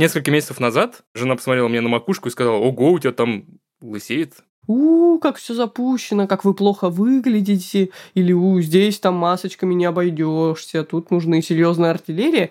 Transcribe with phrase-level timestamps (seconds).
[0.00, 3.44] Несколько месяцев назад жена посмотрела мне на макушку и сказала, ого, у тебя там
[3.82, 4.32] лысеет.
[4.66, 10.84] У, как все запущено, как вы плохо выглядите, или у, здесь там масочками не обойдешься,
[10.84, 12.50] тут нужны серьезная артиллерия.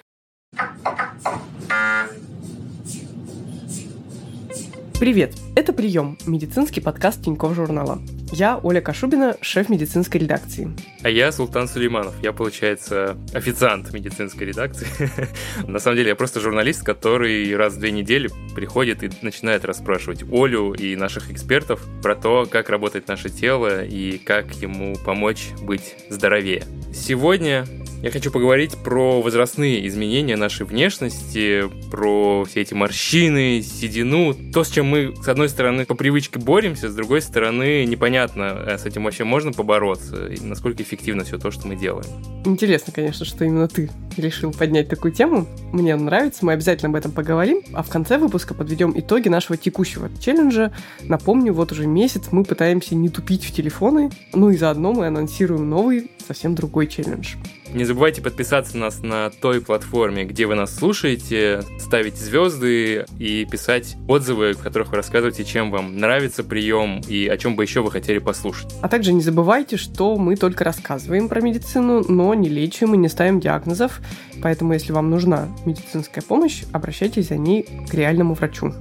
[5.00, 5.34] Привет!
[5.56, 8.00] Это «Прием»– медицинский подкаст Тинькофф журнала.
[8.31, 10.69] Я Оля Кашубина, шеф медицинской редакции.
[11.01, 12.13] А я Султан Сулейманов.
[12.21, 14.87] Я, получается, официант медицинской редакции.
[15.67, 20.23] На самом деле, я просто журналист, который раз в две недели приходит и начинает расспрашивать
[20.31, 25.95] Олю и наших экспертов про то, как работает наше тело и как ему помочь быть
[26.09, 26.63] здоровее.
[26.93, 27.65] Сегодня
[28.02, 34.70] я хочу поговорить про возрастные изменения нашей внешности, про все эти морщины, седину, то, с
[34.70, 39.04] чем мы, с одной стороны, по привычке боремся, с другой стороны, непонятно, э, с этим
[39.04, 42.05] вообще можно побороться, и насколько эффективно все то, что мы делаем.
[42.45, 45.45] Интересно, конечно, что именно ты решил поднять такую тему.
[45.73, 50.09] Мне нравится, мы обязательно об этом поговорим, а в конце выпуска подведем итоги нашего текущего
[50.21, 50.71] челленджа.
[51.02, 55.70] Напомню, вот уже месяц мы пытаемся не тупить в телефоны, ну и заодно мы анонсируем
[55.70, 57.35] новый, совсем другой челлендж.
[57.71, 63.45] Не забывайте подписаться на нас на той платформе, где вы нас слушаете, ставить звезды и
[63.45, 67.81] писать отзывы, в которых вы рассказываете, чем вам нравится прием и о чем бы еще
[67.81, 68.73] вы хотели послушать.
[68.81, 73.08] А также не забывайте, что мы только рассказываем про медицину, но не лечим и не
[73.08, 74.02] ставим диагнозов.
[74.42, 78.73] Поэтому, если вам нужна медицинская помощь, обращайтесь за ней к реальному врачу.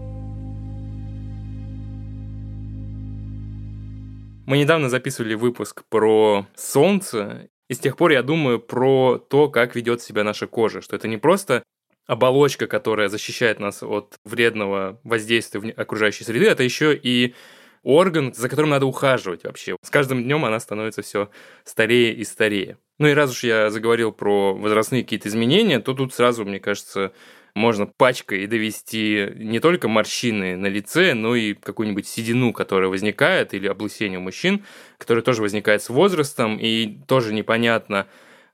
[4.47, 9.77] Мы недавно записывали выпуск про солнце, и с тех пор я думаю про то, как
[9.77, 11.63] ведет себя наша кожа, что это не просто
[12.07, 17.35] оболочка, которая защищает нас от вредного воздействия окружающей среды, это еще и
[17.83, 19.77] орган, за которым надо ухаживать вообще.
[19.83, 21.31] С каждым днем она становится все
[21.65, 22.79] старее и старее.
[22.99, 27.13] Ну и раз уж я заговорил про возрастные какие-то изменения, то тут сразу, мне кажется,
[27.55, 33.67] можно пачкой довести не только морщины на лице, но и какую-нибудь седину, которая возникает, или
[33.67, 34.65] облысение у мужчин,
[34.99, 38.07] которое тоже возникает с возрастом, и тоже непонятно,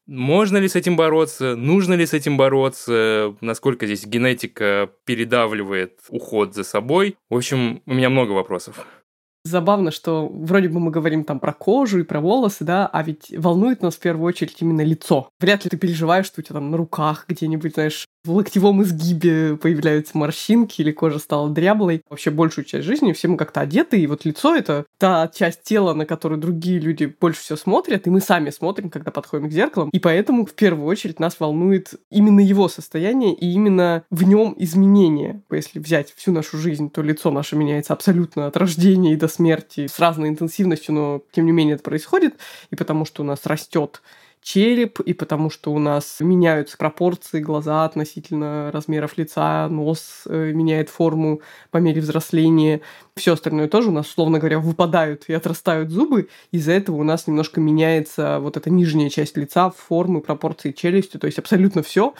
[0.07, 6.55] можно ли с этим бороться, нужно ли с этим бороться, насколько здесь генетика передавливает уход
[6.55, 7.17] за собой.
[7.31, 8.87] В общем, у меня много вопросов.
[9.45, 13.33] Забавно, что вроде бы мы говорим там про кожу и про волосы, да, а ведь
[13.37, 15.29] волнует нас в первую очередь именно лицо.
[15.39, 19.57] Вряд ли ты переживаешь, что у тебя там на руках где-нибудь, знаешь, в локтевом изгибе
[19.57, 22.03] появляются морщинки или кожа стала дряблой.
[22.09, 25.93] Вообще большую часть жизни все мы как-то одеты, и вот лицо— это та часть тела,
[25.93, 29.91] на которую другие люди больше всего смотрят, и мы сами смотрим, когда подходим к зеркалам.
[29.91, 35.43] И поэтому в первую очередь нас волнует именно его состояние и именно в нем изменения.
[35.51, 39.87] Если взять всю нашу жизнь, то лицо наше меняется абсолютно от рождения и до смерти
[39.87, 42.37] с разной интенсивностью, но тем не менее это происходит,
[42.71, 44.01] и потому что у нас растет
[44.45, 50.91] череп, и потому что у нас меняются пропорции глаза относительно размеров лица, нос э, меняет
[50.91, 51.41] форму
[51.71, 52.83] по мере взросления.
[53.17, 56.29] Все остальное тоже у нас, условно говоря, выпадают и отрастают зубы.
[56.53, 61.27] Из-за этого у нас немножко меняется вот эта нижняя часть лица, формы, пропорции челюсти, то
[61.27, 62.13] есть абсолютно все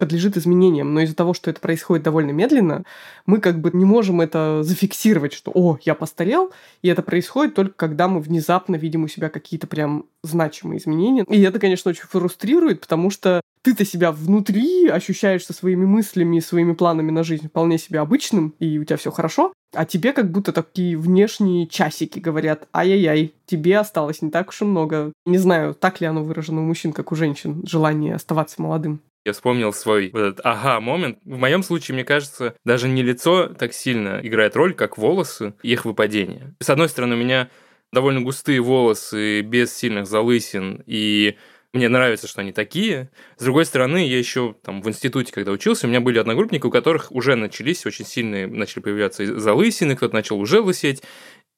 [0.00, 2.84] подлежит изменениям, но из-за того, что это происходит довольно медленно,
[3.26, 6.50] мы как бы не можем это зафиксировать, что «О, я постарел»,
[6.82, 11.24] и это происходит только когда мы внезапно видим у себя какие-то прям значимые изменения.
[11.28, 16.40] И это, конечно, очень фрустрирует, потому что ты-то себя внутри ощущаешь со своими мыслями и
[16.40, 20.30] своими планами на жизнь вполне себе обычным, и у тебя все хорошо, а тебе как
[20.30, 25.12] будто такие внешние часики говорят, ай-яй-яй, тебе осталось не так уж и много.
[25.26, 29.00] Не знаю, так ли оно выражено у мужчин, как у женщин, желание оставаться молодым.
[29.24, 31.18] Я вспомнил свой вот этот ага-момент.
[31.24, 35.72] В моем случае, мне кажется, даже не лицо так сильно играет роль, как волосы и
[35.72, 36.54] их выпадение.
[36.60, 37.50] С одной стороны, у меня
[37.92, 41.36] довольно густые волосы без сильных залысин, и
[41.72, 43.10] мне нравится, что они такие.
[43.36, 46.70] С другой стороны, я еще там в институте, когда учился, у меня были одногруппники, у
[46.70, 51.02] которых уже начались очень сильные, начали появляться залысины, кто-то начал уже лысеть.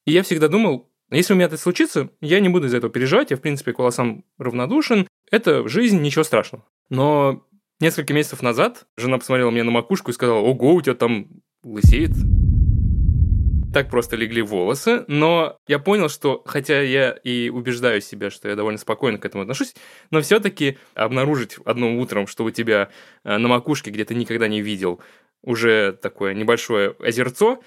[0.05, 3.31] И я всегда думал, если у меня это случится, я не буду из-за этого переживать,
[3.31, 6.65] я, в принципе, к волосам равнодушен, это жизнь, ничего страшного.
[6.89, 7.45] Но
[7.79, 11.27] Несколько месяцев назад жена посмотрела мне на макушку и сказала, ого, у тебя там
[11.63, 12.11] лысеет.
[13.73, 18.55] Так просто легли волосы, но я понял, что хотя я и убеждаю себя, что я
[18.55, 19.73] довольно спокойно к этому отношусь,
[20.11, 22.89] но все-таки обнаружить одним утром, что у тебя
[23.23, 25.01] э, на макушке, где ты никогда не видел,
[25.41, 27.63] уже такое небольшое озерцо,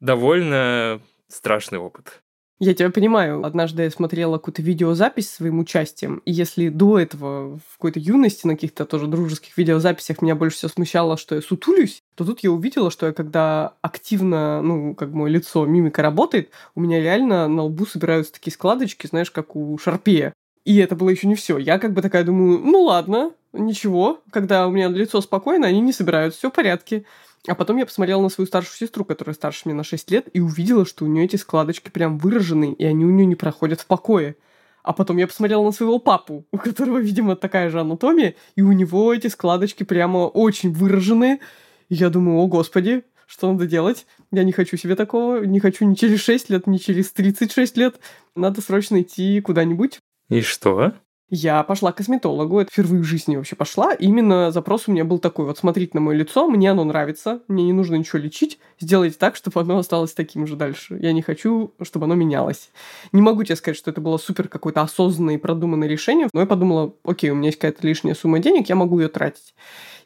[0.00, 2.22] довольно страшный опыт.
[2.60, 3.44] Я тебя понимаю.
[3.44, 8.54] Однажды я смотрела какую-то видеозапись своим участием, и если до этого в какой-то юности на
[8.54, 12.90] каких-то тоже дружеских видеозаписях меня больше всего смущало, что я сутулюсь, то тут я увидела,
[12.90, 17.86] что я когда активно, ну, как мое лицо, мимика работает, у меня реально на лбу
[17.86, 20.32] собираются такие складочки, знаешь, как у Шарпея.
[20.64, 21.58] И это было еще не все.
[21.58, 25.92] Я как бы такая думаю, ну ладно, ничего, когда у меня лицо спокойно, они не
[25.92, 27.04] собираются, все в порядке.
[27.46, 30.40] А потом я посмотрела на свою старшую сестру, которая старше меня на 6 лет, и
[30.40, 33.86] увидела, что у нее эти складочки прям выражены, и они у нее не проходят в
[33.86, 34.36] покое.
[34.82, 38.72] А потом я посмотрела на своего папу, у которого, видимо, такая же анатомия, и у
[38.72, 41.40] него эти складочки прямо очень выражены.
[41.88, 44.06] И я думаю, о господи, что надо делать?
[44.32, 48.00] Я не хочу себе такого, не хочу ни через 6 лет, ни через 36 лет.
[48.34, 49.98] Надо срочно идти куда-нибудь.
[50.30, 50.94] И что?
[51.30, 53.92] Я пошла к косметологу, это впервые в жизни вообще пошла.
[53.92, 57.64] Именно запрос у меня был такой, вот смотрите на мое лицо, мне оно нравится, мне
[57.64, 60.98] не нужно ничего лечить, сделайте так, чтобы оно осталось таким же дальше.
[60.98, 62.70] Я не хочу, чтобы оно менялось.
[63.12, 66.46] Не могу тебе сказать, что это было супер какое-то осознанное и продуманное решение, но я
[66.46, 69.54] подумала, окей, у меня есть какая-то лишняя сумма денег, я могу ее тратить.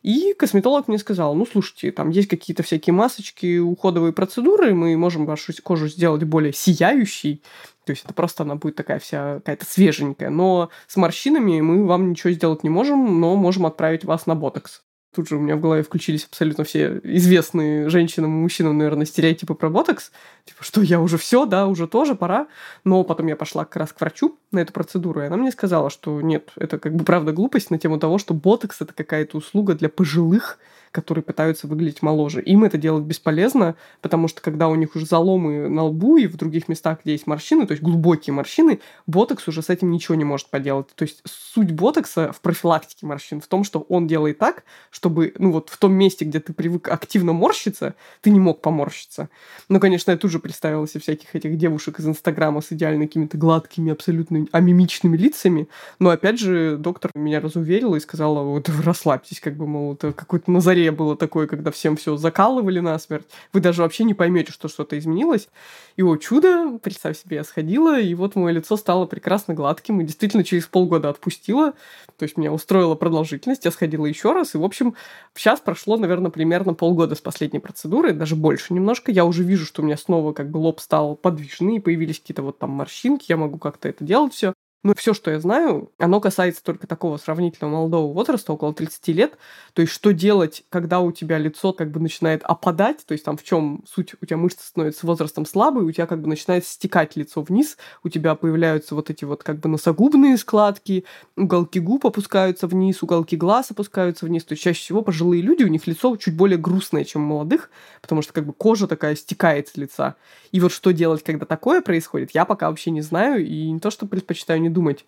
[0.03, 5.27] И косметолог мне сказал, ну, слушайте, там есть какие-то всякие масочки, уходовые процедуры, мы можем
[5.27, 7.43] вашу кожу сделать более сияющей,
[7.85, 10.31] то есть это просто она будет такая вся какая-то свеженькая.
[10.31, 14.83] Но с морщинами мы вам ничего сделать не можем, но можем отправить вас на ботокс.
[15.15, 19.55] Тут же у меня в голове включились абсолютно все известные женщинам и мужчинам, наверное, стереотипы
[19.55, 20.11] про ботокс.
[20.47, 22.47] Типа, что я уже все, да, уже тоже пора.
[22.85, 25.91] Но потом я пошла как раз к врачу на эту процедуру, и она мне сказала,
[25.91, 29.75] что нет, это как бы правда глупость на тему того, что ботокс это какая-то услуга
[29.75, 30.59] для пожилых
[30.93, 32.43] которые пытаются выглядеть моложе.
[32.43, 36.37] Им это делать бесполезно, потому что когда у них уже заломы на лбу и в
[36.37, 40.25] других местах, где есть морщины, то есть глубокие морщины, ботокс уже с этим ничего не
[40.25, 40.89] может поделать.
[40.95, 45.51] То есть суть ботокса в профилактике морщин в том, что он делает так, чтобы, ну
[45.53, 49.31] вот в том месте, где ты привык активно морщиться, ты не мог поморщиться.
[49.69, 53.39] Ну, конечно, я тут же представила себе всяких этих девушек из Инстаграма с идеально какими-то
[53.39, 55.69] гладкими, абсолютно амимичными лицами,
[55.99, 60.51] но опять же доктор меня разуверила и сказала, вот расслабьтесь, как бы, мол, это какой-то
[60.51, 63.27] на заре было такое, когда всем все закалывали насмерть.
[63.53, 65.49] Вы даже вообще не поймете, что что-то изменилось.
[65.97, 70.05] И о чудо, представь себе, я сходила, и вот мое лицо стало прекрасно гладким, и
[70.05, 71.73] действительно через полгода отпустила.
[72.19, 74.95] То есть меня устроила продолжительность, я сходила еще раз, и, в общем,
[75.35, 79.13] сейчас прошло, наверное, примерно полгода с последней процедуры, даже больше немножко.
[79.13, 82.59] Я уже вижу, что у меня снова как бы лоб стал подвижный, появились какие-то вот
[82.59, 84.53] там морщинки, я могу как-то это делать все.
[84.85, 89.39] Ну, все, что я знаю, оно касается только такого сравнительно молодого возраста, около 30 лет.
[89.75, 93.37] То есть, что делать, когда у тебя лицо как бы начинает опадать, то есть там
[93.37, 97.15] в чем суть, у тебя мышцы становятся возрастом слабые, у тебя как бы начинает стекать
[97.15, 101.05] лицо вниз, у тебя появляются вот эти вот как бы носогубные складки,
[101.37, 104.45] уголки губ опускаются вниз, уголки глаз опускаются вниз.
[104.45, 107.71] То есть, чаще всего пожилые люди, у них лицо чуть более грустное, чем у молодых,
[108.01, 110.17] потому что как бы кожа такая стекает с лица.
[110.51, 113.91] И вот что делать, когда такое происходит, я пока вообще не знаю, и не то,
[113.93, 115.05] что предпочитаю не думать.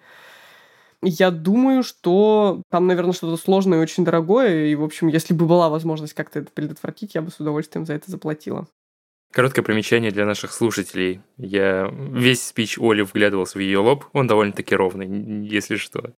[1.02, 5.46] Я думаю, что там, наверное, что-то сложное и очень дорогое, и, в общем, если бы
[5.46, 8.66] была возможность как-то это предотвратить, я бы с удовольствием за это заплатила.
[9.31, 11.20] Короткое примечание для наших слушателей.
[11.37, 16.12] Я весь спич Оли вглядывался в ее лоб, он довольно-таки ровный, если что.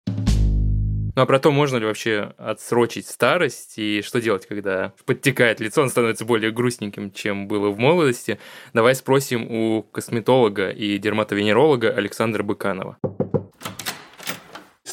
[1.16, 5.82] Ну а про то, можно ли вообще отсрочить старость и что делать, когда подтекает лицо,
[5.82, 8.40] он становится более грустненьким, чем было в молодости,
[8.72, 12.99] давай спросим у косметолога и дерматовенеролога Александра Быканова.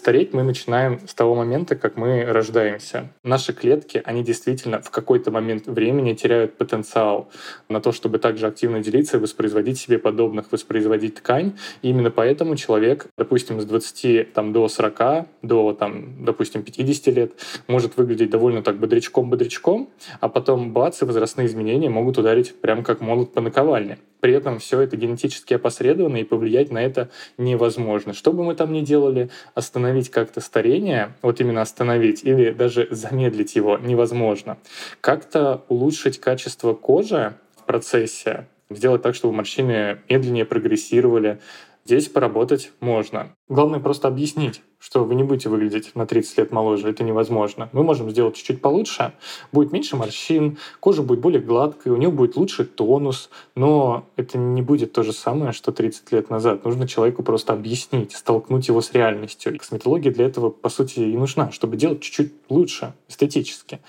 [0.01, 3.13] Стареть мы начинаем с того момента, как мы рождаемся.
[3.23, 7.29] Наши клетки, они действительно в какой-то момент времени теряют потенциал
[7.69, 11.55] на то, чтобы также активно делиться и воспроизводить себе подобных, воспроизводить ткань.
[11.83, 17.33] И именно поэтому человек, допустим, с 20 там, до 40, до, там, допустим, 50 лет,
[17.67, 19.87] может выглядеть довольно так бодрячком-бодрячком,
[20.19, 23.99] а потом бац, и возрастные изменения могут ударить прямо как молот по наковальне.
[24.21, 28.13] При этом все это генетически опосредовано, и повлиять на это невозможно.
[28.13, 33.55] Что бы мы там ни делали, остановить как-то старение, вот именно остановить, или даже замедлить
[33.55, 34.57] его невозможно.
[35.01, 41.39] Как-то улучшить качество кожи в процессе, сделать так, чтобы морщины медленнее прогрессировали,
[41.83, 43.35] Здесь поработать можно.
[43.49, 46.89] Главное просто объяснить, что вы не будете выглядеть на 30 лет моложе.
[46.89, 47.69] Это невозможно.
[47.73, 49.13] Мы можем сделать чуть-чуть получше.
[49.51, 53.29] Будет меньше морщин, кожа будет более гладкой, у нее будет лучший тонус.
[53.55, 56.63] Но это не будет то же самое, что 30 лет назад.
[56.63, 59.55] Нужно человеку просто объяснить, столкнуть его с реальностью.
[59.55, 63.79] И косметология для этого, по сути, и нужна, чтобы делать чуть-чуть лучше эстетически.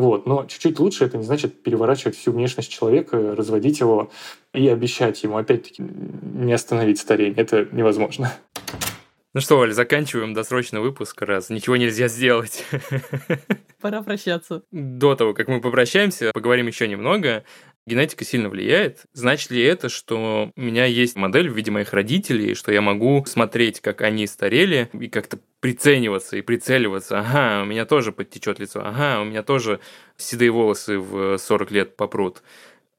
[0.00, 0.24] Вот.
[0.24, 4.10] Но чуть-чуть лучше это не значит переворачивать всю внешность человека, разводить его
[4.54, 7.34] и обещать ему, опять-таки, не остановить старение.
[7.36, 8.32] Это невозможно.
[9.34, 12.64] Ну что, Оль, заканчиваем досрочный выпуск, раз ничего нельзя сделать.
[13.80, 14.62] Пора прощаться.
[14.72, 17.44] До того, как мы попрощаемся, поговорим еще немного.
[17.90, 19.00] Генетика сильно влияет.
[19.12, 23.24] Значит ли это, что у меня есть модель в виде моих родителей, что я могу
[23.26, 27.18] смотреть, как они старели, и как-то прицениваться и прицеливаться.
[27.18, 28.80] Ага, у меня тоже подтечет лицо.
[28.84, 29.80] Ага, у меня тоже
[30.16, 32.42] седые волосы в 40 лет попрут.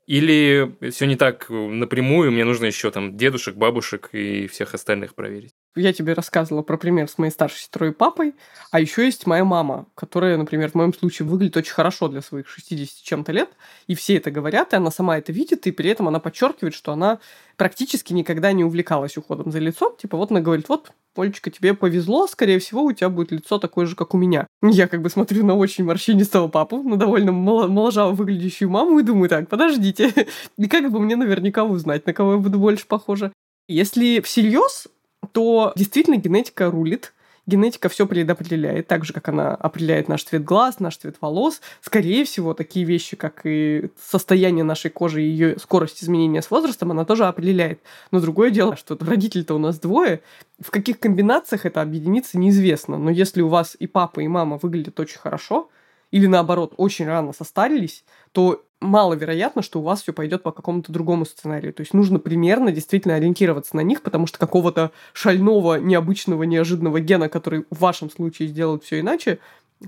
[0.07, 5.53] Или все не так напрямую, мне нужно еще там дедушек, бабушек и всех остальных проверить?
[5.75, 8.33] Я тебе рассказывала про пример с моей старшей сестрой и папой,
[8.71, 12.49] а еще есть моя мама, которая, например, в моем случае выглядит очень хорошо для своих
[12.49, 13.49] 60 чем-то лет,
[13.87, 16.91] и все это говорят, и она сама это видит, и при этом она подчеркивает, что
[16.91, 17.19] она
[17.55, 19.95] практически никогда не увлекалась уходом за лицом.
[19.95, 23.85] Типа вот она говорит, вот, Полечка, тебе повезло, скорее всего, у тебя будет лицо такое
[23.85, 24.47] же, как у меня.
[24.61, 29.27] Я как бы смотрю на очень морщинистого папу, на довольно моложаво выглядящую маму и думаю,
[29.27, 30.27] так, подождите,
[30.57, 33.33] и как бы мне наверняка узнать, на кого я буду больше похожа.
[33.67, 34.87] Если всерьез,
[35.33, 37.13] то действительно генетика рулит.
[37.51, 41.61] Генетика все предопределяет, так же, как она определяет наш цвет глаз, наш цвет волос.
[41.81, 46.91] Скорее всего, такие вещи, как и состояние нашей кожи и ее скорость изменения с возрастом,
[46.91, 47.81] она тоже определяет.
[48.11, 50.21] Но другое дело, что родителей-то у нас двое,
[50.61, 52.97] в каких комбинациях это объединится, неизвестно.
[52.97, 55.69] Но если у вас и папа, и мама выглядят очень хорошо,
[56.11, 61.25] или наоборот, очень рано состарились, то маловероятно, что у вас все пойдет по какому-то другому
[61.25, 61.73] сценарию.
[61.73, 67.29] То есть нужно примерно действительно ориентироваться на них, потому что какого-то шального, необычного, неожиданного гена,
[67.29, 69.39] который в вашем случае сделает все иначе,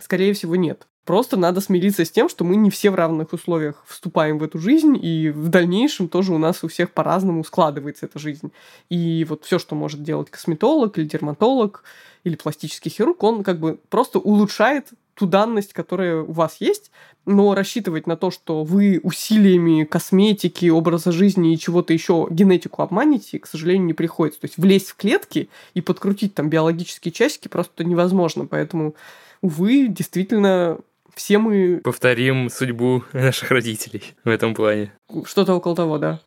[0.01, 0.88] скорее всего, нет.
[1.06, 4.58] Просто надо смириться с тем, что мы не все в равных условиях вступаем в эту
[4.58, 8.53] жизнь, и в дальнейшем тоже у нас у всех по-разному складывается эта жизнь.
[8.89, 11.84] И вот все, что может делать косметолог или дерматолог
[12.24, 16.91] или пластический хирург, он как бы просто улучшает ту данность, которая у вас есть,
[17.25, 23.39] но рассчитывать на то, что вы усилиями косметики, образа жизни и чего-то еще генетику обманете,
[23.39, 24.41] к сожалению, не приходится.
[24.41, 28.46] То есть влезть в клетки и подкрутить там биологические часики просто невозможно.
[28.46, 28.96] Поэтому,
[29.41, 30.79] увы, действительно,
[31.13, 31.82] все мы...
[31.84, 34.91] Повторим судьбу наших родителей в этом плане.
[35.25, 36.22] Что-то около того, да.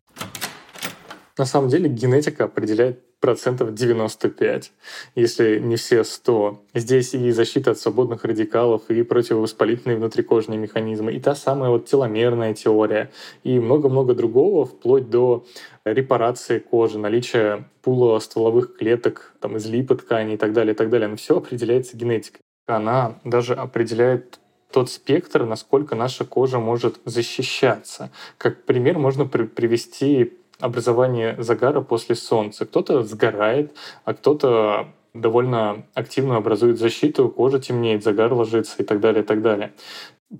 [1.37, 4.71] На самом деле генетика определяет процентов 95,
[5.15, 6.63] если не все 100.
[6.73, 12.53] Здесь и защита от свободных радикалов, и противовоспалительные внутрикожные механизмы, и та самая вот теломерная
[12.53, 13.11] теория,
[13.43, 15.45] и много-много другого, вплоть до
[15.85, 20.89] репарации кожи, наличия пула стволовых клеток, там, из липы ткани и так далее, и так
[20.89, 21.07] далее.
[21.07, 22.41] Но все определяется генетикой.
[22.67, 24.39] Она даже определяет
[24.71, 28.11] тот спектр, насколько наша кожа может защищаться.
[28.37, 32.65] Как пример можно при привести образование загара после солнца.
[32.65, 39.23] Кто-то сгорает, а кто-то довольно активно образует защиту, кожа темнеет, загар ложится и так далее,
[39.23, 39.73] и так далее.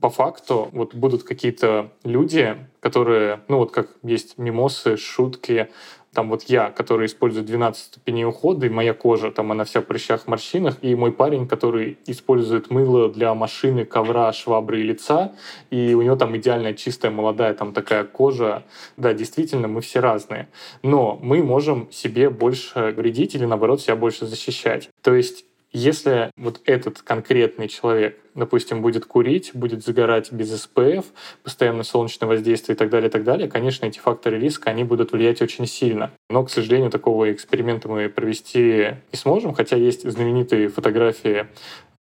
[0.02, 5.70] По факту вот будут какие-то люди, которые, ну вот как есть мимосы, шутки,
[6.18, 9.86] там вот я, который использует 12 ступеней ухода, и моя кожа, там она вся в
[9.86, 15.34] прыщах, морщинах, и мой парень, который использует мыло для машины, ковра, швабры и лица,
[15.70, 18.64] и у него там идеальная чистая молодая там такая кожа.
[18.98, 20.48] Да, действительно, мы все разные.
[20.82, 24.90] Но мы можем себе больше вредить или наоборот себя больше защищать.
[25.04, 31.06] То есть если вот этот конкретный человек, допустим, будет курить, будет загорать без СПФ,
[31.44, 35.12] постоянно солнечное воздействие и так далее, и так далее, конечно, эти факторы риска, они будут
[35.12, 36.12] влиять очень сильно.
[36.30, 41.48] Но, к сожалению, такого эксперимента мы провести не сможем, хотя есть знаменитые фотографии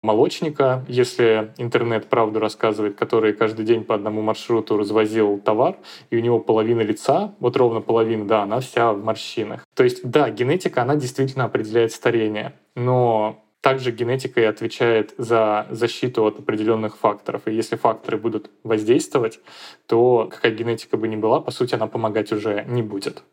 [0.06, 5.78] молочника, если интернет правду рассказывает, который каждый день по одному маршруту развозил товар,
[6.12, 9.66] и у него половина лица, вот ровно половина, да, она вся в морщинах.
[9.74, 16.24] То есть, да, генетика, она действительно определяет старение, но также генетика и отвечает за защиту
[16.24, 17.48] от определенных факторов.
[17.48, 19.40] И если факторы будут воздействовать,
[19.88, 23.24] то какая генетика бы ни была, по сути, она помогать уже не будет.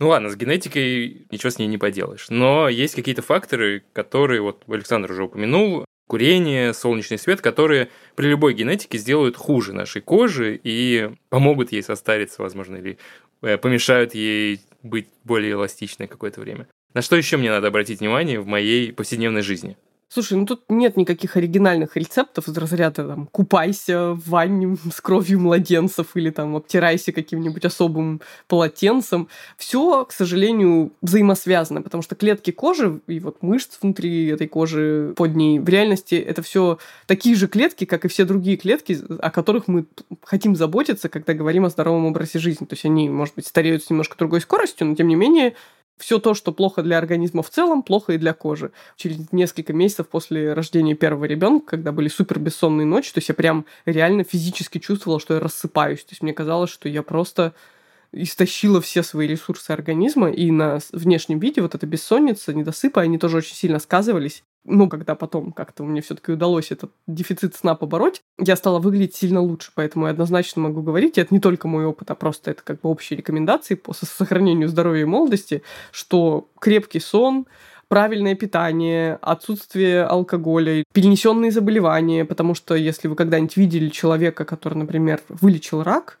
[0.00, 2.26] Ну ладно, с генетикой ничего с ней не поделаешь.
[2.28, 8.54] Но есть какие-то факторы, которые, вот Александр уже упомянул, курение, солнечный свет, которые при любой
[8.54, 12.98] генетике сделают хуже нашей кожи и помогут ей состариться, возможно, или
[13.42, 16.66] э, помешают ей быть более эластичной какое-то время.
[16.94, 19.76] На что еще мне надо обратить внимание в моей повседневной жизни?
[20.14, 25.40] Слушай, ну тут нет никаких оригинальных рецептов из разряда там купайся в ванне с кровью
[25.40, 29.28] младенцев или там обтирайся каким-нибудь особым полотенцем.
[29.56, 35.34] Все, к сожалению, взаимосвязано, потому что клетки кожи и вот мышц внутри этой кожи под
[35.34, 39.66] ней в реальности это все такие же клетки, как и все другие клетки, о которых
[39.66, 39.86] мы
[40.24, 42.66] хотим заботиться, когда говорим о здоровом образе жизни.
[42.66, 45.54] То есть они, может быть, стареют с немножко другой скоростью, но тем не менее
[45.98, 48.72] все то, что плохо для организма в целом, плохо и для кожи.
[48.96, 53.34] Через несколько месяцев после рождения первого ребенка, когда были супер бессонные ночи, то есть я
[53.34, 56.04] прям реально физически чувствовала, что я рассыпаюсь.
[56.04, 57.54] То есть мне казалось, что я просто
[58.12, 63.38] истощила все свои ресурсы организма, и на внешнем виде вот эта бессонница, недосыпы, они тоже
[63.38, 68.56] очень сильно сказывались ну, когда потом как-то мне все-таки удалось этот дефицит сна побороть, я
[68.56, 72.10] стала выглядеть сильно лучше, поэтому я однозначно могу говорить, и это не только мой опыт,
[72.10, 77.46] а просто это как бы общие рекомендации по сохранению здоровья и молодости, что крепкий сон,
[77.88, 85.20] правильное питание, отсутствие алкоголя, перенесенные заболевания, потому что если вы когда-нибудь видели человека, который, например,
[85.28, 86.18] вылечил рак,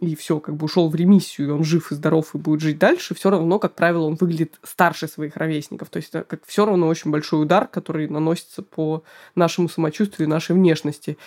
[0.00, 2.78] и все, как бы ушел в ремиссию, и он жив и здоров и будет жить
[2.78, 5.90] дальше, все равно, как правило, он выглядит старше своих ровесников.
[5.90, 10.30] То есть это как все равно очень большой удар, который наносится по нашему самочувствию и
[10.30, 11.18] нашей внешности.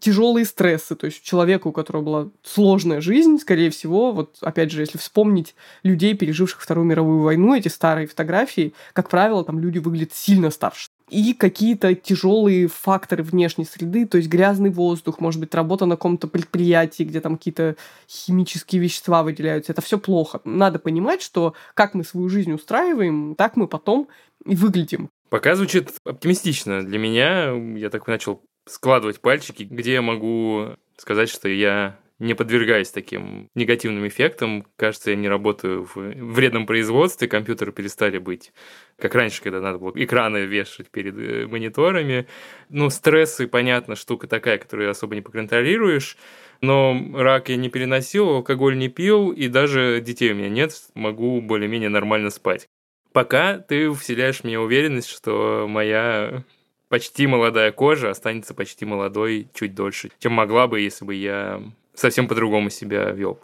[0.00, 4.80] Тяжелые стрессы, то есть человеку, у которого была сложная жизнь, скорее всего, вот опять же,
[4.80, 10.14] если вспомнить людей, переживших Вторую мировую войну, эти старые фотографии, как правило, там люди выглядят
[10.14, 15.86] сильно старше и какие-то тяжелые факторы внешней среды, то есть грязный воздух, может быть, работа
[15.86, 17.76] на каком-то предприятии, где там какие-то
[18.08, 19.72] химические вещества выделяются.
[19.72, 20.40] Это все плохо.
[20.44, 24.08] Надо понимать, что как мы свою жизнь устраиваем, так мы потом
[24.46, 25.10] и выглядим.
[25.28, 26.82] Пока звучит оптимистично.
[26.82, 32.90] Для меня я так начал складывать пальчики, где я могу сказать, что я не подвергаюсь
[32.90, 34.66] таким негативным эффектам.
[34.76, 38.52] Кажется, я не работаю в вредном производстве, компьютеры перестали быть,
[38.98, 42.26] как раньше, когда надо было экраны вешать перед э, мониторами.
[42.70, 46.16] Ну, стрессы, понятно, штука такая, которую особо не поконтролируешь.
[46.60, 51.42] Но рак я не переносил, алкоголь не пил, и даже детей у меня нет, могу
[51.42, 52.68] более-менее нормально спать.
[53.12, 56.42] Пока ты вселяешь мне уверенность, что моя
[56.88, 61.62] почти молодая кожа останется почти молодой чуть дольше, чем могла бы, если бы я
[61.94, 63.40] совсем по-другому себя вел.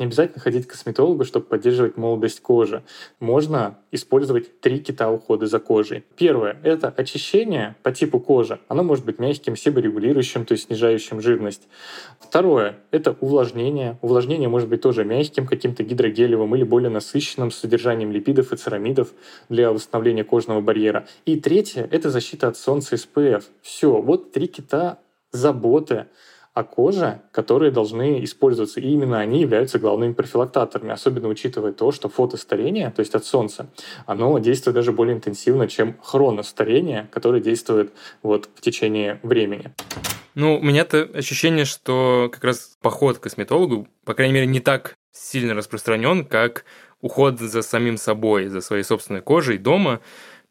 [0.00, 2.82] Не обязательно ходить к косметологу, чтобы поддерживать молодость кожи.
[3.20, 6.04] Можно использовать три кита ухода за кожей.
[6.16, 8.60] Первое– это очищение по типу кожи.
[8.68, 11.68] Оно может быть мягким, себорегулирующим, то есть снижающим жирность.
[12.18, 13.98] Второе– это увлажнение.
[14.00, 19.12] Увлажнение может быть тоже мягким, каким-то гидрогелевым или более насыщенным с содержанием липидов и церамидов
[19.50, 21.06] для восстановления кожного барьера.
[21.26, 23.44] И третье– это защита от солнца SPF.
[23.60, 24.98] Все, вот три кита
[25.30, 26.06] заботы
[26.60, 28.80] о коже, которые должны использоваться.
[28.80, 33.70] И именно они являются главными профилактаторами, особенно учитывая то, что фотостарение, то есть от солнца,
[34.06, 39.72] оно действует даже более интенсивно, чем хроностарение, которое действует вот в течение времени.
[40.34, 44.94] Ну, у меня-то ощущение, что как раз поход к косметологу, по крайней мере, не так
[45.12, 46.64] сильно распространен, как
[47.00, 50.00] уход за самим собой, за своей собственной кожей дома.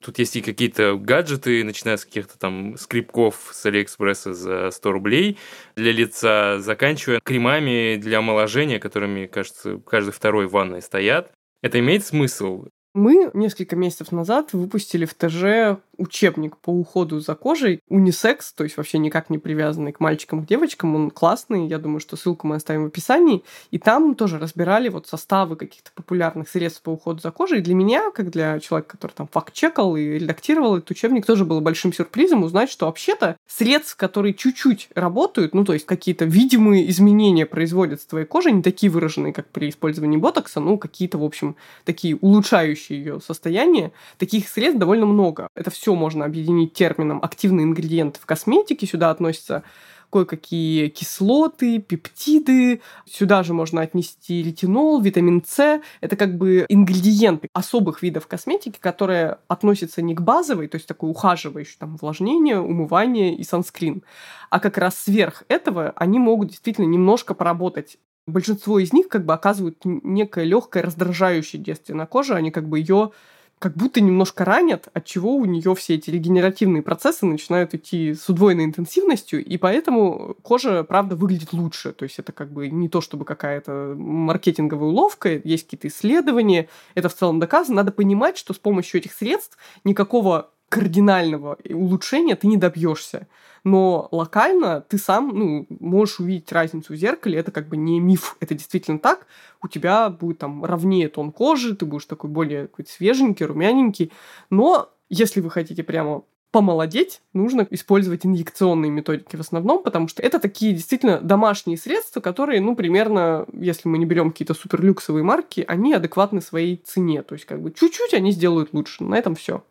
[0.04, 5.38] Тут есть и какие-то гаджеты, начиная с каких-то там скрипков с Алиэкспресса за 100 рублей
[5.76, 11.32] для лица, заканчивая кремами для омоложения, которыми, кажется, каждый второй в ванной стоят.
[11.62, 12.68] Это имеет смысл?
[12.94, 18.78] Мы несколько месяцев назад выпустили в ТЖ учебник по уходу за кожей, унисекс, то есть
[18.78, 20.96] вообще никак не привязанный к мальчикам, к девочкам.
[20.96, 23.44] Он классный, я думаю, что ссылку мы оставим в описании.
[23.72, 27.62] И там тоже разбирали вот составы каких-то популярных средств по уходу за кожей.
[27.62, 31.94] Для меня, как для человека, который там факт-чекал и редактировал этот учебник, тоже было большим
[31.94, 38.02] сюрпризом узнать, что вообще-то средств, которые чуть-чуть работают, ну то есть какие-то видимые изменения производят
[38.02, 42.16] с твоей кожей, не такие выраженные, как при использовании ботокса, ну какие-то, в общем, такие
[42.16, 45.48] улучшающие ее состояние, таких средств довольно много.
[45.56, 48.86] Это все все можно объединить термином активные ингредиенты в косметике.
[48.86, 49.64] Сюда относятся
[50.12, 52.82] кое-какие кислоты, пептиды.
[53.08, 55.82] Сюда же можно отнести ретинол, витамин С.
[56.02, 61.10] Это как бы ингредиенты особых видов косметики, которые относятся не к базовой, то есть такой
[61.10, 64.04] ухаживающей, там, увлажнение, умывание и санскрин,
[64.52, 67.98] а как раз сверх этого они могут действительно немножко поработать
[68.28, 72.78] большинство из них как бы оказывают некое легкое раздражающее действие на коже, они как бы
[72.78, 73.12] ее
[73.60, 78.30] как будто немножко ранят, от чего у нее все эти регенеративные процессы начинают идти с
[78.30, 81.92] удвоенной интенсивностью, и поэтому кожа, правда, выглядит лучше.
[81.92, 87.10] То есть это как бы не то, чтобы какая-то маркетинговая уловка, есть какие-то исследования, это
[87.10, 87.78] в целом доказано.
[87.78, 93.28] Надо понимать, что с помощью этих средств никакого кардинального улучшения ты не добьешься.
[93.64, 98.38] Но локально ты сам ну, можешь увидеть разницу в зеркале, это как бы не миф,
[98.40, 99.28] это действительно так.
[99.62, 104.12] У тебя будет там ровнее тон кожи, ты будешь такой более какой-то свеженький, румяненький.
[104.50, 110.40] Но если вы хотите прямо помолодеть, нужно использовать инъекционные методики в основном, потому что это
[110.40, 115.94] такие действительно домашние средства, которые, ну, примерно, если мы не берем какие-то суперлюксовые марки, они
[115.94, 117.22] адекватны своей цене.
[117.22, 119.04] То есть, как бы чуть-чуть они сделают лучше.
[119.04, 119.64] На этом все.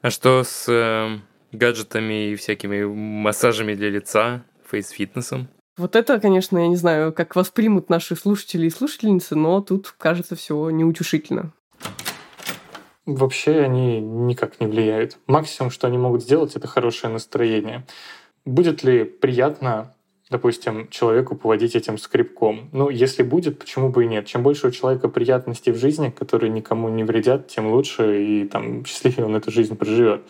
[0.00, 1.18] А что с э,
[1.52, 5.48] гаджетами и всякими массажами для лица, фейс-фитнесом?
[5.76, 10.36] Вот это, конечно, я не знаю, как воспримут наши слушатели и слушательницы, но тут, кажется,
[10.36, 11.52] все неутешительно.
[13.06, 15.18] Вообще они никак не влияют.
[15.26, 17.86] Максимум, что они могут сделать, это хорошее настроение.
[18.44, 19.94] Будет ли приятно
[20.30, 22.68] допустим, человеку поводить этим скрипком.
[22.72, 24.26] Ну, если будет, почему бы и нет?
[24.26, 28.84] Чем больше у человека приятностей в жизни, которые никому не вредят, тем лучше, и там
[28.86, 30.22] счастливее он эту жизнь проживет.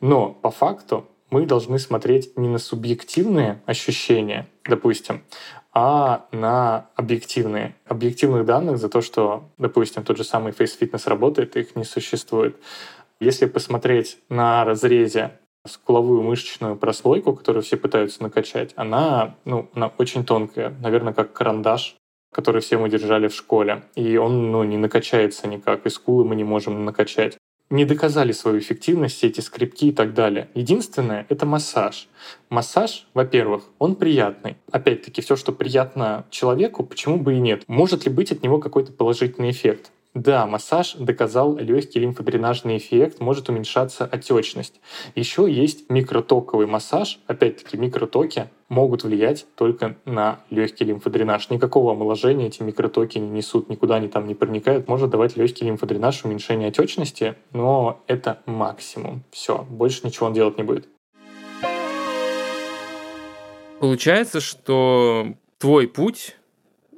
[0.00, 5.22] Но по факту мы должны смотреть не на субъективные ощущения, допустим,
[5.72, 7.76] а на объективные.
[7.86, 12.56] Объективных данных за то, что, допустим, тот же самый Fitness работает, их не существует.
[13.20, 15.32] Если посмотреть на разрезе
[15.66, 21.96] скуловую мышечную прослойку, которую все пытаются накачать, она, ну, она очень тонкая, наверное, как карандаш,
[22.32, 23.84] который все мы держали в школе.
[23.94, 27.36] И он ну, не накачается никак, и скулы мы не можем накачать.
[27.70, 30.48] Не доказали свою эффективность эти скрипки и так далее.
[30.54, 32.08] Единственное— это массаж.
[32.48, 34.56] Массаж, во-первых, он приятный.
[34.72, 37.62] Опять-таки, все, что приятно человеку, почему бы и нет?
[37.68, 39.92] Может ли быть от него какой-то положительный эффект?
[40.14, 44.80] Да, массаж доказал легкий лимфодренажный эффект, может уменьшаться отечность.
[45.14, 47.20] Еще есть микротоковый массаж.
[47.28, 51.48] Опять-таки, микротоки могут влиять только на легкий лимфодренаж.
[51.50, 54.88] Никакого омоложения эти микротоки не несут, никуда они там не проникают.
[54.88, 59.22] Может давать легкий лимфодренаж, уменьшение отечности, но это максимум.
[59.30, 60.88] Все, больше ничего он делать не будет.
[63.78, 66.36] Получается, что твой путь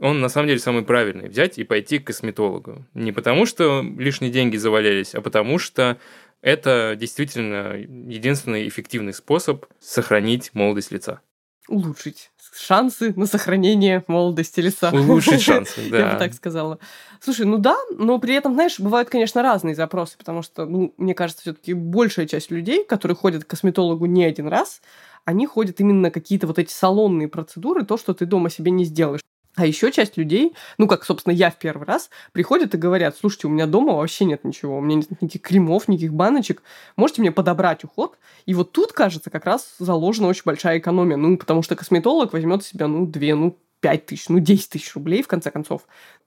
[0.03, 1.29] он на самом деле самый правильный.
[1.29, 2.85] Взять и пойти к косметологу.
[2.93, 5.97] Не потому, что лишние деньги завалялись, а потому что
[6.41, 11.21] это действительно единственный эффективный способ сохранить молодость лица.
[11.69, 14.91] Улучшить шансы на сохранение молодости лица.
[14.93, 15.99] Улучшить шансы, да.
[15.99, 16.81] Я бы так сказала.
[17.21, 21.15] Слушай, ну да, но при этом, знаешь, бывают, конечно, разные запросы, потому что, ну, мне
[21.15, 24.83] кажется, все таки большая часть людей, которые ходят к косметологу не один раз,
[25.25, 29.21] они ходят именно какие-то вот эти салонные процедуры, то, что ты дома себе не сделаешь.
[29.55, 33.49] А еще часть людей, ну, как, собственно, я в первый раз, приходят и говорят, слушайте,
[33.49, 36.63] у меня дома вообще нет ничего, у меня нет никаких кремов, никаких баночек,
[36.97, 38.17] можете мне подобрать уход?
[38.47, 42.65] И вот тут, кажется, как раз заложена очень большая экономия, ну, потому что косметолог возьмет
[42.65, 45.83] себя, ну, две, ну, 5 тысяч, ну, 10 тысяч рублей, в конце концов,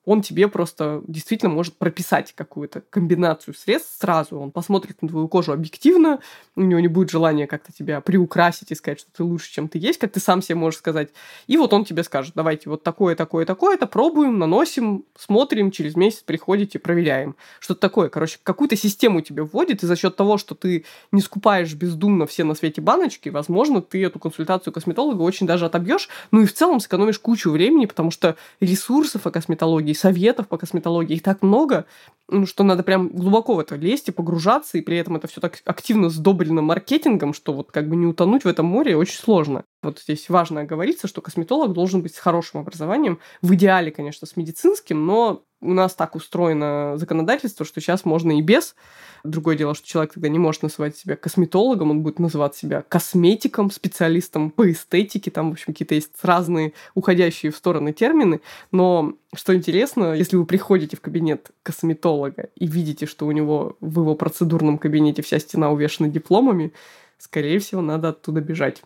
[0.06, 4.40] он тебе просто действительно может прописать какую-то комбинацию средств сразу.
[4.40, 6.20] Он посмотрит на твою кожу объективно,
[6.56, 9.80] у него не будет желания как-то тебя приукрасить и сказать, что ты лучше, чем ты
[9.80, 11.10] есть, как ты сам себе можешь сказать.
[11.48, 15.96] И вот он тебе скажет, давайте вот такое, такое, такое, это пробуем, наносим, смотрим, через
[15.96, 17.36] месяц приходите, проверяем.
[17.60, 18.10] Что-то такое.
[18.10, 22.44] Короче, какую-то систему тебе вводит, и за счет того, что ты не скупаешь бездумно все
[22.44, 26.80] на свете баночки, возможно, ты эту консультацию косметолога очень даже отобьешь, ну и в целом
[26.80, 31.86] сэкономишь кучу времени, потому что ресурсов о косметологии советов по косметологии, их так много,
[32.28, 35.42] ну, что надо прям глубоко в это лезть и погружаться, и при этом это все
[35.42, 39.64] так активно сдоблено маркетингом, что вот как бы не утонуть в этом море очень сложно.
[39.84, 44.36] Вот здесь важно оговориться, что косметолог должен быть с хорошим образованием, в идеале, конечно, с
[44.36, 48.76] медицинским, но у нас так устроено законодательство, что сейчас можно и без.
[49.24, 53.72] Другое дело, что человек тогда не может называть себя косметологом, он будет называть себя косметиком,
[53.72, 55.32] специалистом по эстетике.
[55.32, 58.42] Там, в общем, какие-то есть разные уходящие в стороны термины.
[58.72, 64.02] Но что интересно, если вы приходите в кабинет косметолога и видите, что у него в
[64.02, 66.74] его процедурном кабинете вся стена увешана дипломами,
[67.18, 68.84] скорее всего, надо оттуда бежать.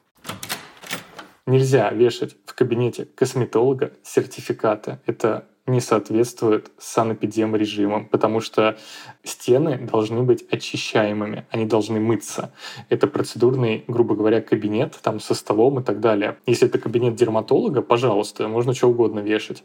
[1.45, 4.99] Нельзя вешать в кабинете косметолога сертификаты.
[5.07, 8.77] Это не соответствует санэпидем режимам, потому что
[9.23, 12.53] стены должны быть очищаемыми, они должны мыться.
[12.89, 16.37] Это процедурный, грубо говоря, кабинет там со столом и так далее.
[16.45, 19.63] Если это кабинет дерматолога, пожалуйста, можно что угодно вешать.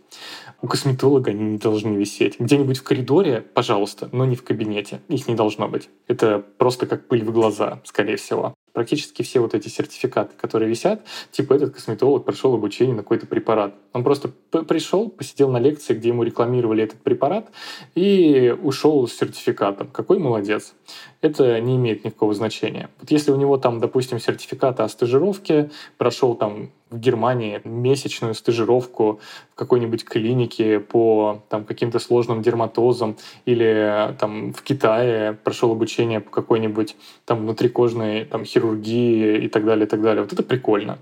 [0.62, 2.38] У косметолога они не должны висеть.
[2.38, 5.01] Где-нибудь в коридоре, пожалуйста, но не в кабинете.
[5.09, 5.88] Их не должно быть.
[6.07, 11.01] Это просто как пыль в глаза, скорее всего практически все вот эти сертификаты, которые висят,
[11.31, 13.75] типа этот косметолог прошел обучение на какой-то препарат.
[13.95, 17.51] Он просто пришел, посидел на лекции, где ему рекламировали этот препарат,
[17.95, 19.89] и ушел с сертификатом.
[19.89, 20.75] Какой молодец.
[21.21, 22.91] Это не имеет никакого значения.
[23.01, 29.20] Вот если у него там, допустим, сертификат о стажировке, прошел там в Германии месячную стажировку
[29.52, 36.30] в какой-нибудь клинике по там, каким-то сложным дерматозам или там в Китае прошел обучение по
[36.30, 40.22] какой-нибудь там внутрикожной там, хирургии и так далее, и так далее.
[40.22, 40.98] Вот это прикольно.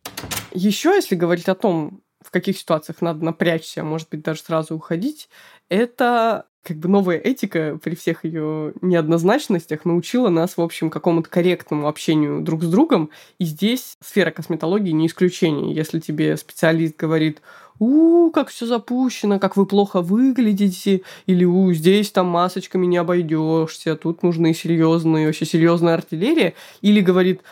[0.52, 5.28] Еще, если говорить о том, в каких ситуациях надо напрячься, может быть, даже сразу уходить,
[5.68, 11.88] это как бы новая этика при всех ее неоднозначностях научила нас, в общем, какому-то корректному
[11.88, 13.10] общению друг с другом.
[13.38, 15.74] И здесь сфера косметологии не исключение.
[15.74, 17.42] Если тебе специалист говорит,
[17.80, 23.96] у, как все запущено, как вы плохо выглядите, или у, здесь там масочками не обойдешься,
[23.96, 27.42] тут нужны серьезные, вообще серьезная артиллерия, или говорит,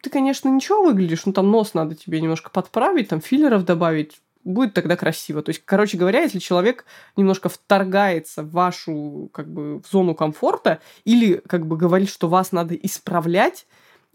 [0.00, 4.74] ты, конечно, ничего выглядишь, но там нос надо тебе немножко подправить, там филлеров добавить, будет
[4.74, 5.42] тогда красиво.
[5.42, 6.84] То есть, короче говоря, если человек
[7.16, 12.52] немножко вторгается в вашу как бы в зону комфорта или как бы говорит, что вас
[12.52, 13.66] надо исправлять,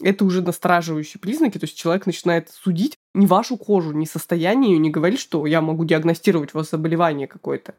[0.02, 4.90] это уже настораживающие признаки, то есть человек начинает судить не вашу кожу, не состояние, не
[4.90, 7.74] говорит, что я могу диагностировать у вас заболевание какое-то.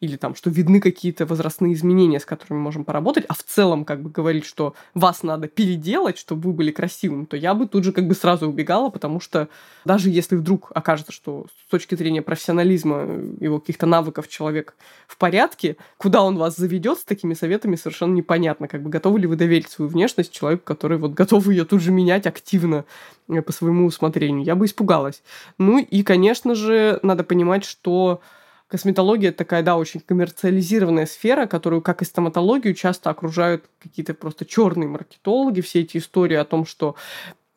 [0.00, 4.02] Или там, что видны какие-то возрастные изменения, с которыми можем поработать, а в целом как
[4.02, 7.92] бы говорить, что вас надо переделать, чтобы вы были красивым, то я бы тут же
[7.92, 9.48] как бы сразу убегала, потому что
[9.84, 13.00] даже если вдруг окажется, что с точки зрения профессионализма
[13.40, 14.74] его каких-то навыков человек
[15.06, 18.68] в порядке, куда он вас заведет с такими советами, совершенно непонятно.
[18.68, 21.90] Как бы готовы ли вы доверить свою внешность человеку, который вот готов ее тут же
[21.90, 22.84] менять активно
[23.28, 24.44] э, по своему усмотрению.
[24.44, 25.22] Я бы испугалась.
[25.58, 28.20] Ну и, конечно же, надо понимать, что
[28.68, 34.88] косметология такая, да, очень коммерциализированная сфера, которую, как и стоматологию, часто окружают какие-то просто черные
[34.88, 36.94] маркетологи, все эти истории о том, что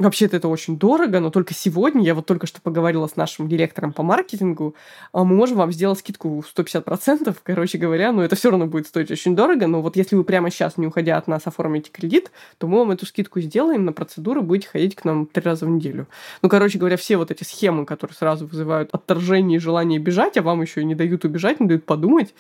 [0.02, 3.94] Вообще-то это очень дорого, но только сегодня, я вот только что поговорила с нашим директором
[3.94, 4.74] по маркетингу,
[5.12, 8.88] а мы можем вам сделать скидку в 150%, короче говоря, но это все равно будет
[8.88, 12.32] стоить очень дорого, но вот если вы прямо сейчас, не уходя от нас, оформите кредит,
[12.58, 15.70] то мы вам эту скидку сделаем на процедуру, будете ходить к нам три раза в
[15.70, 16.08] неделю.
[16.42, 20.42] Ну, короче говоря, все вот эти схемы, которые сразу вызывают отторжение и желание бежать, а
[20.42, 22.34] вам еще и не дают убежать, не дают подумать,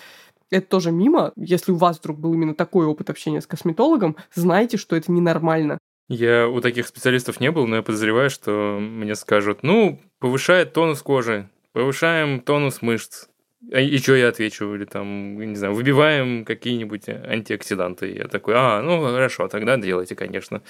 [0.49, 1.31] это тоже мимо.
[1.35, 5.77] Если у вас вдруг был именно такой опыт общения с косметологом, знайте, что это ненормально.
[6.11, 11.01] Я у таких специалистов не был, но я подозреваю, что мне скажут, ну, повышает тонус
[11.01, 13.27] кожи, повышаем тонус мышц.
[13.71, 14.75] А и что я отвечу?
[14.75, 18.13] Или там, не знаю, выбиваем какие-нибудь антиоксиданты.
[18.13, 20.61] Я такой, а, ну хорошо, тогда делайте, конечно.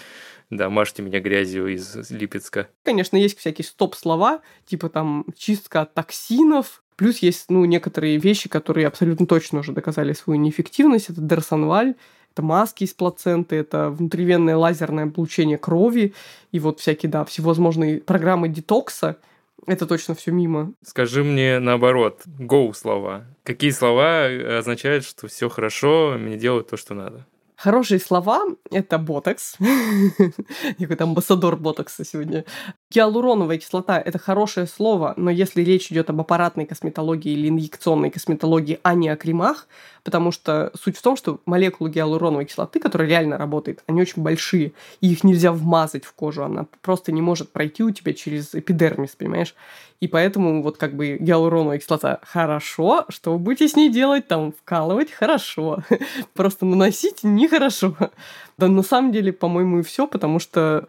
[0.52, 2.68] Да, мажьте меня грязью из Липецка.
[2.84, 8.86] Конечно, есть всякие стоп-слова, типа там чистка от токсинов, Плюс есть, ну, некоторые вещи, которые
[8.86, 11.10] абсолютно точно уже доказали свою неэффективность.
[11.10, 11.96] Это Дерсонваль,
[12.34, 16.14] это маски из плаценты, это внутривенное лазерное облучение крови
[16.52, 19.18] и вот всякие, да, всевозможные программы детокса.
[19.68, 20.74] Это точно все мимо.
[20.84, 23.26] Скажи мне наоборот, go слова.
[23.44, 27.28] Какие слова означают, что все хорошо, мне делают то, что надо?
[27.64, 29.56] Хорошие слова— это ботокс.
[30.80, 32.44] Какой-то амбассадор ботокса сегодня.
[32.90, 38.80] Гиалуроновая кислота– это хорошее слово, но если речь идет об аппаратной косметологии или инъекционной косметологии,
[38.82, 39.68] а не о кремах,
[40.04, 44.74] потому что суть в том, что молекулы гиалуроновой кислоты, которая реально работает, они очень большие,
[45.00, 49.12] и их нельзя вмазать в кожу, она просто не может пройти у тебя через эпидермис,
[49.12, 49.54] понимаешь?
[50.02, 54.52] И поэтому вот как бы гиалуроновая кислота хорошо, что вы будете с ней делать, там,
[54.52, 55.84] вкалывать хорошо,
[56.34, 57.96] просто наносить нехорошо.
[58.58, 60.88] Да на самом деле, по-моему, и все, потому что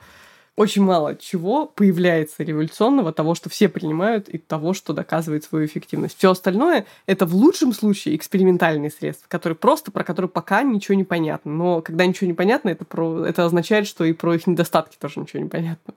[0.57, 6.17] очень мало чего появляется революционного, того, что все принимают, и того, что доказывает свою эффективность.
[6.17, 11.05] Все остальное— это в лучшем случае экспериментальные средства, которые просто, про которые пока ничего не
[11.05, 11.53] понятно.
[11.53, 15.21] Но когда ничего не понятно, это, про, это означает, что и про их недостатки тоже
[15.21, 15.95] ничего не понятно.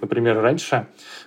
[0.00, 0.86] Например, раньше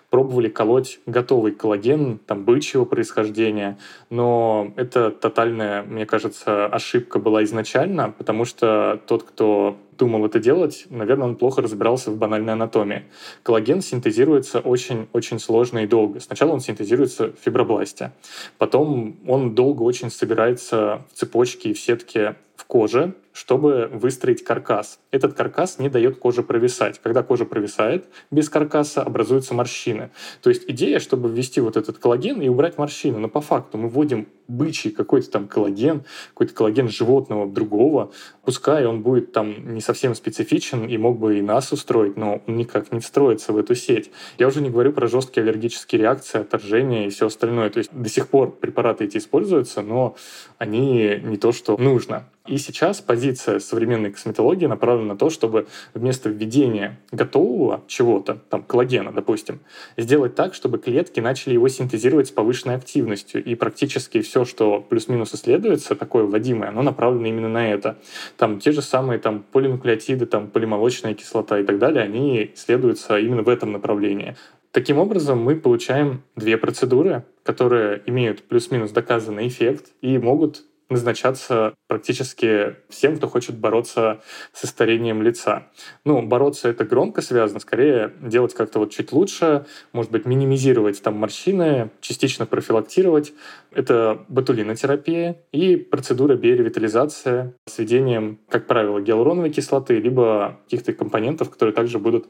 [0.09, 3.77] пробовали колоть готовый коллаген, там, бычьего происхождения,
[4.09, 10.85] но это тотальная, мне кажется, ошибка была изначально, потому что тот, кто думал это делать,
[10.89, 13.03] наверное, он плохо разбирался в банальной анатомии.
[13.43, 16.19] Коллаген синтезируется очень-очень сложно и долго.
[16.19, 18.11] Сначала он синтезируется в фибробласте,
[18.57, 24.99] потом он долго очень собирается в цепочке и в сетке в коже, чтобы выстроить каркас.
[25.11, 26.99] Этот каркас не дает коже провисать.
[27.01, 30.09] Когда кожа провисает без каркаса, образуются морщины.
[30.41, 33.17] То есть идея, чтобы ввести вот этот коллаген и убрать морщины.
[33.17, 38.11] Но по факту мы вводим бычий какой-то там коллаген, какой-то коллаген животного другого.
[38.43, 42.55] Пускай он будет там не совсем специфичен и мог бы и нас устроить, но он
[42.57, 44.11] никак не встроится в эту сеть.
[44.37, 47.69] Я уже не говорю про жесткие аллергические реакции, отторжение и все остальное.
[47.69, 50.17] То есть до сих пор препараты эти используются, но
[50.57, 52.25] они не то, что нужно.
[52.49, 59.11] И сейчас позиция современной косметологии направлена на то, чтобы вместо введения готового чего-то, там коллагена,
[59.11, 59.59] допустим,
[59.97, 63.43] сделать так, чтобы клетки начали его синтезировать с повышенной активностью.
[63.43, 67.99] И практически все, что плюс-минус исследуется, такое вводимое, оно направлено именно на это.
[68.35, 73.43] Там те же самые там, полинуклеотиды, там, полимолочная кислота и так далее, они исследуются именно
[73.43, 74.35] в этом направлении.
[74.71, 82.75] Таким образом, мы получаем две процедуры, которые имеют плюс-минус доказанный эффект и могут назначаться практически
[82.89, 84.21] всем, кто хочет бороться
[84.53, 85.67] со старением лица.
[86.03, 91.15] Ну, бороться это громко связано, скорее делать как-то вот чуть лучше, может быть, минимизировать там
[91.15, 93.33] морщины, частично профилактировать.
[93.71, 101.73] Это ботулинотерапия и процедура биоревитализации с введением, как правило, гиалуроновой кислоты, либо каких-то компонентов, которые
[101.73, 102.27] также будут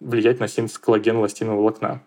[0.00, 2.02] влиять на синтез коллагена эластинового волокна.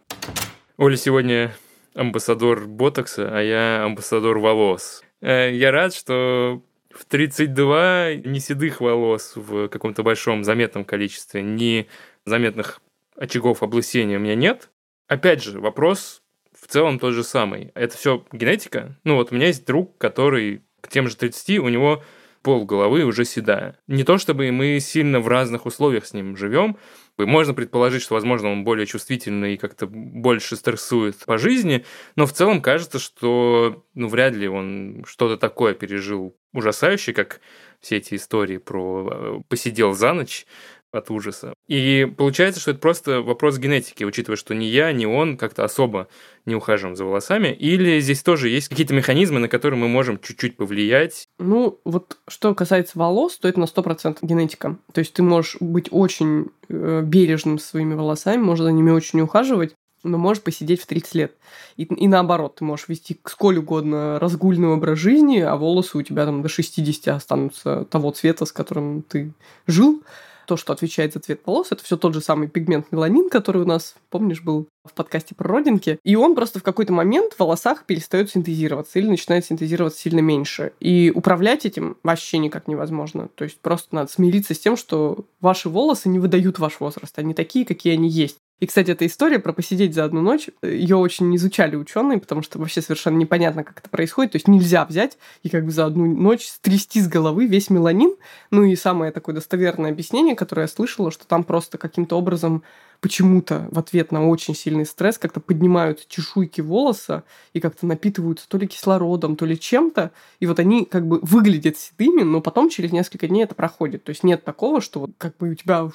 [0.78, 1.52] Оля сегодня
[1.94, 5.04] амбассадор ботокса, а я амбассадор волос.
[5.22, 11.88] Э, я рад, что в 32 ни седых волос в каком-то большом заметном количестве, ни
[12.26, 12.82] заметных
[13.16, 14.70] очагов облысения у меня нет.
[15.08, 16.22] Опять же, вопрос
[16.60, 17.72] в целом тот же самый.
[17.76, 18.98] Это все генетика?
[19.04, 22.04] Ну вот у меня есть друг, который к тем же 30, у него
[22.42, 23.78] пол головы уже седая.
[23.88, 26.78] Не то чтобы мы сильно в разных условиях с ним живем,
[27.26, 32.34] можно предположить, что, возможно, он более чувствительный и как-то больше стрессует по жизни, но в
[32.34, 37.42] целом кажется, что ну, вряд ли он что-то такое пережил ужасающее, как
[37.80, 40.46] все эти истории про э, посидел за ночь
[40.92, 41.54] от ужаса.
[41.68, 46.08] И получается, что это просто вопрос генетики, учитывая, что ни я, ни он как-то особо
[46.46, 47.50] не ухаживаем за волосами.
[47.50, 51.28] Или здесь тоже есть какие-то механизмы, на которые мы можем чуть-чуть повлиять?
[51.40, 54.78] Ну, вот что касается волос, то это на 100% генетика.
[54.94, 59.76] То есть ты можешь быть очень э, бережным своими волосами, можешь за ними очень ухаживать,
[60.04, 61.36] но можешь посидеть в 30 лет.
[61.78, 66.26] И, и наоборот, ты можешь вести сколь угодно разгульный образ жизни, а волосы у тебя
[66.26, 69.32] там до 60 останутся того цвета, с которым ты
[69.68, 70.04] жил
[70.52, 73.66] то, что отвечает за цвет волос, это все тот же самый пигмент меланин, который у
[73.66, 75.98] нас, помнишь, был в подкасте про родинки.
[76.04, 80.74] И он просто в какой-то момент в волосах перестает синтезироваться или начинает синтезироваться сильно меньше.
[80.82, 83.30] И управлять этим вообще никак невозможно.
[83.36, 87.18] То есть просто надо смириться с тем, что ваши волосы не выдают ваш возраст.
[87.18, 88.36] Они такие, какие они есть.
[88.62, 92.60] И, кстати, эта история про посидеть за одну ночь, ее очень изучали ученые, потому что
[92.60, 94.34] вообще совершенно непонятно, как это происходит.
[94.34, 98.16] То есть нельзя взять и как бы за одну ночь стрясти с головы весь меланин.
[98.52, 102.62] Ну и самое такое достоверное объяснение, которое я слышала, что там просто каким-то образом
[103.00, 108.60] почему-то в ответ на очень сильный стресс как-то поднимают чешуйки волоса и как-то напитываются то
[108.60, 110.12] ли кислородом, то ли чем-то.
[110.40, 114.04] И вот они как бы выглядят седыми, но потом через несколько дней это проходит.
[114.04, 115.90] То есть нет такого, что вот как бы у тебя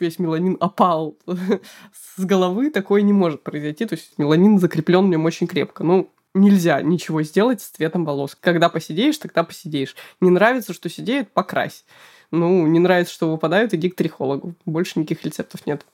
[0.00, 1.16] весь меланин опал
[2.16, 3.86] с головы, такое не может произойти.
[3.86, 5.84] То есть меланин закреплен в нем очень крепко.
[5.84, 8.36] Ну, нельзя ничего сделать с цветом волос.
[8.40, 9.96] Когда посидеешь, тогда посидеешь.
[10.20, 11.84] Не нравится, что сидеет, покрась.
[12.30, 14.54] Ну, не нравится, что выпадают, иди к трихологу.
[14.64, 15.84] Больше никаких рецептов нет.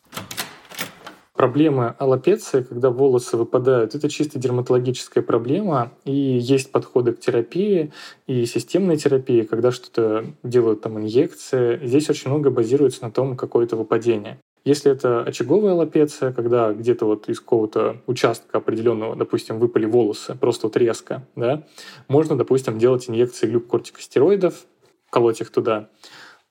[1.37, 7.93] Проблема аллопеции, когда волосы выпадают, это чисто дерматологическая проблема, и есть подходы к терапии
[8.27, 11.79] и системной терапии, когда что-то делают там инъекции.
[11.87, 14.39] Здесь очень много базируется на том, какое это выпадение.
[14.65, 20.69] Если это очаговая аллопеция, когда где-то вот из какого-то участка определенного, допустим, выпали волосы, просто
[20.69, 21.65] вот резко, да,
[22.09, 24.65] можно, допустим, делать инъекции глюкокортикостероидов,
[25.11, 25.91] колоть их туда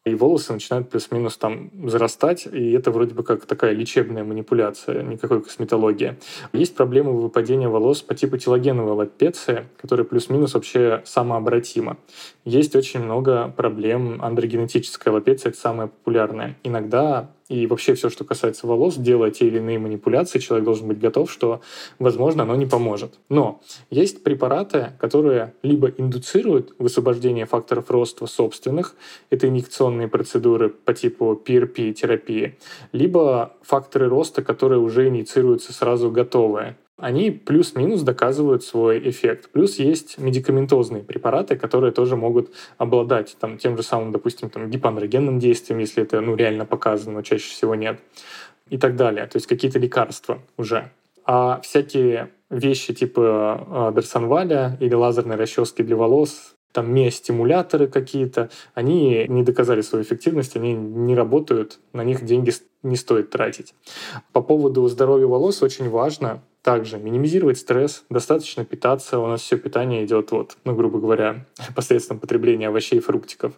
[0.06, 5.42] и волосы начинают плюс-минус там зарастать, и это вроде бы как такая лечебная манипуляция, никакой
[5.42, 6.18] косметологии.
[6.54, 11.98] Есть проблемы выпадения волос по типу телогеновой лапеции, которая плюс-минус вообще самообратима.
[12.44, 16.56] Есть очень много проблем андрогенетической лапеции, это самая популярная.
[16.64, 21.00] Иногда и вообще все, что касается волос, делая те или иные манипуляции, человек должен быть
[21.00, 21.62] готов, что,
[22.00, 23.20] возможно, оно не поможет.
[23.30, 28.96] Но есть препараты, которые либо индуцируют высвобождение факторов роста собственных,
[29.30, 32.58] это инъекционные процедуры по типу PRP-терапии,
[32.92, 39.50] либо факторы роста, которые уже инициируются сразу готовые они плюс-минус доказывают свой эффект.
[39.52, 45.40] Плюс есть медикаментозные препараты, которые тоже могут обладать там, тем же самым, допустим, там, гипоандрогенным
[45.40, 48.00] действием, если это ну, реально показано, но чаще всего нет,
[48.70, 49.26] и так далее.
[49.28, 50.92] То есть какие-то лекарства уже.
[51.26, 59.26] А всякие вещи типа э, Дарсонваля или лазерной расчески для волос, там миостимуляторы какие-то, они
[59.28, 62.54] не доказали свою эффективность, они не работают, на них деньги
[62.84, 63.74] не стоит тратить.
[64.34, 69.20] По поводу здоровья волос очень важно также минимизировать стресс, достаточно питаться.
[69.20, 73.54] У нас все питание идет, вот, ну, грубо говоря, посредством потребления овощей и фруктиков.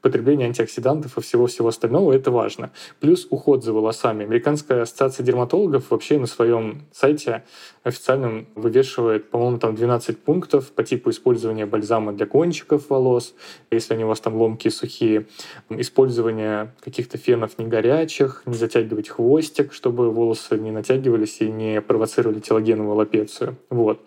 [0.00, 2.70] Потребление антиоксидантов и всего-всего остального— это важно.
[2.98, 4.24] Плюс уход за волосами.
[4.24, 7.44] Американская ассоциация дерматологов вообще на своем сайте
[7.84, 13.34] официальном вывешивает, по-моему, там 12 пунктов по типу использования бальзама для кончиков волос,
[13.70, 15.26] если они у вас там ломкие, сухие,
[15.68, 22.45] использование каких-то фенов не горячих, не затягивать хвостик, чтобы волосы не натягивались и не провоцировали
[22.46, 23.56] телогеновую лапецию.
[23.70, 24.00] Вот.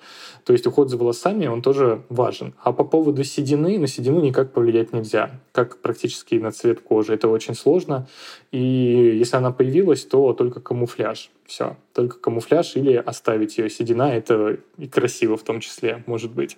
[0.45, 2.53] То есть уход за волосами, он тоже важен.
[2.63, 7.13] А по поводу седины, на седину никак повлиять нельзя, как практически на цвет кожи.
[7.13, 8.07] Это очень сложно.
[8.51, 8.59] И
[9.19, 11.29] если она появилась, то только камуфляж.
[11.45, 11.77] Все.
[11.93, 13.69] Только камуфляж или оставить ее.
[13.69, 16.57] Седина— это и красиво в том числе, может быть.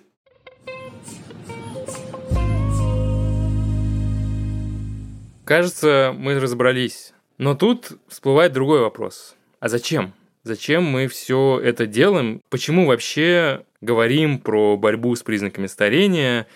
[5.44, 7.12] Кажется, мы разобрались.
[7.36, 9.34] Но тут всплывает другой вопрос.
[9.58, 10.14] А зачем?
[10.44, 12.42] Зачем мы все это делаем?
[12.50, 16.48] Почему вообще говорим про борьбу с признаками старения?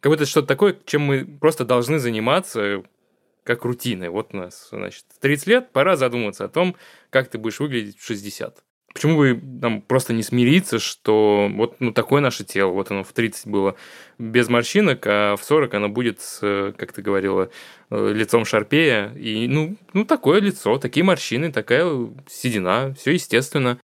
[0.00, 2.84] Как будто что-то такое, чем мы просто должны заниматься
[3.42, 4.08] как рутиной.
[4.08, 6.76] Вот у нас, значит, 30 лет, пора задуматься о том,
[7.10, 8.62] как ты будешь выглядеть в 60.
[8.94, 13.12] Почему бы нам просто не смириться, что вот ну, такое наше тело, вот оно в
[13.12, 13.74] 30 было
[14.18, 17.50] без морщинок, а в 40 оно будет, с, как ты говорила,
[17.90, 19.12] э, лицом шарпея.
[19.14, 21.84] И ну, ну такое лицо, такие морщины, такая
[22.30, 23.80] седина, все естественно.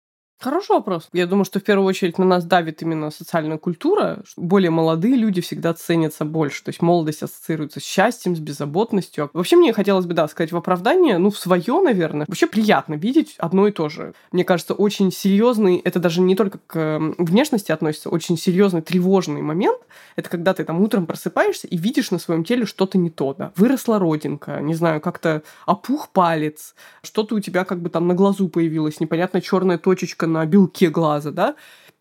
[0.41, 1.09] Хороший вопрос.
[1.13, 4.23] Я думаю, что в первую очередь на нас давит именно социальная культура.
[4.37, 6.63] Более молодые люди всегда ценятся больше.
[6.65, 9.31] То есть молодость ассоциируется с счастьем, с беззаботностью.
[9.33, 12.27] Вообще мне хотелось бы, да, сказать в оправдание, ну, в свое, наверное.
[12.29, 14.13] Вообще приятно видеть одно и то же.
[14.33, 19.81] Мне кажется, очень серьезный, это даже не только к внешности относится, очень серьезный тревожный момент.
[20.17, 23.53] Это когда ты там утром просыпаешься и видишь на своем теле что-то не то, да.
[23.57, 28.49] Выросла родинка, не знаю, как-то опух палец, что-то у тебя как бы там на глазу
[28.49, 31.55] появилось, непонятно черная точечка на белке глаза, да,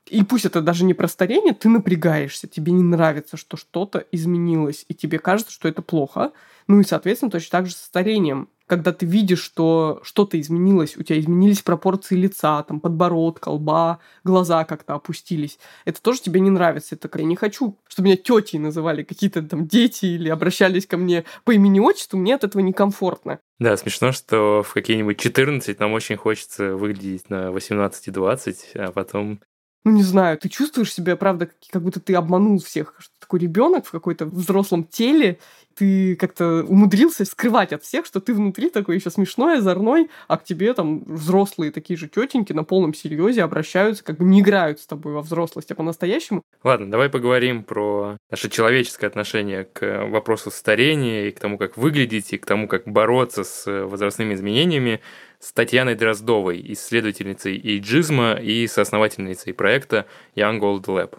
[0.09, 4.85] и пусть это даже не про старение, ты напрягаешься, тебе не нравится, что что-то изменилось,
[4.87, 6.31] и тебе кажется, что это плохо.
[6.67, 8.49] Ну и, соответственно, точно так же с старением.
[8.65, 14.63] Когда ты видишь, что что-то изменилось, у тебя изменились пропорции лица, там, подбородка, лба, глаза
[14.63, 16.95] как-то опустились, это тоже тебе не нравится.
[16.95, 21.25] Это я не хочу, чтобы меня тетей называли какие-то там дети или обращались ко мне
[21.43, 23.39] по имени-отчеству, мне от этого некомфортно.
[23.59, 28.91] Да, смешно, что в какие-нибудь 14 нам очень хочется выглядеть на 18 и 20, а
[28.91, 29.41] потом
[29.83, 33.85] ну не знаю, ты чувствуешь себя, правда, как будто ты обманул всех, что такой ребенок
[33.85, 35.39] в какой-то взрослом теле,
[35.75, 40.43] ты как-то умудрился скрывать от всех, что ты внутри такой еще смешной, озорной, а к
[40.43, 44.85] тебе там взрослые такие же тетеньки на полном серьезе обращаются, как бы не играют с
[44.85, 46.43] тобой во взрослость, а по-настоящему.
[46.63, 52.33] Ладно, давай поговорим про наше человеческое отношение к вопросу старения и к тому, как выглядеть,
[52.33, 55.01] и к тому, как бороться с возрастными изменениями
[55.43, 61.17] с Татьяной Дроздовой, исследовательницей эйджизма и соосновательницей проекта Young Old Lab.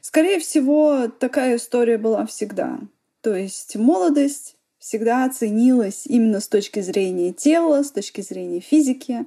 [0.00, 2.80] Скорее всего, такая история была всегда.
[3.20, 9.26] То есть молодость всегда ценилась именно с точки зрения тела, с точки зрения физики.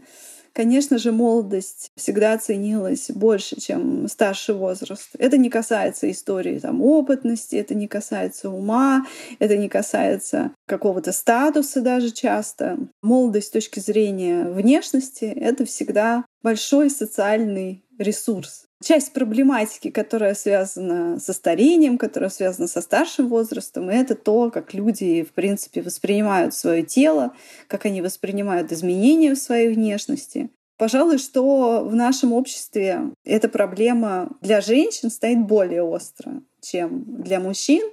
[0.54, 5.10] Конечно же, молодость всегда ценилась больше, чем старший возраст.
[5.18, 9.08] Это не касается истории там, опытности, это не касается ума,
[9.40, 12.78] это не касается какого-то статуса даже часто.
[13.02, 21.34] Молодость с точки зрения внешности— это всегда большой социальный ресурс часть проблематики, которая связана со
[21.34, 26.84] старением, которая связана со старшим возрастом, и это то, как люди, в принципе, воспринимают свое
[26.84, 27.34] тело,
[27.68, 30.50] как они воспринимают изменения в своей внешности.
[30.78, 37.84] Пожалуй, что в нашем обществе эта проблема для женщин стоит более остро, чем для мужчин,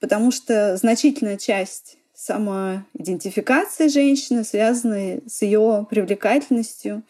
[0.00, 7.02] потому что значительная часть самоидентификации женщины связана с ее привлекательностью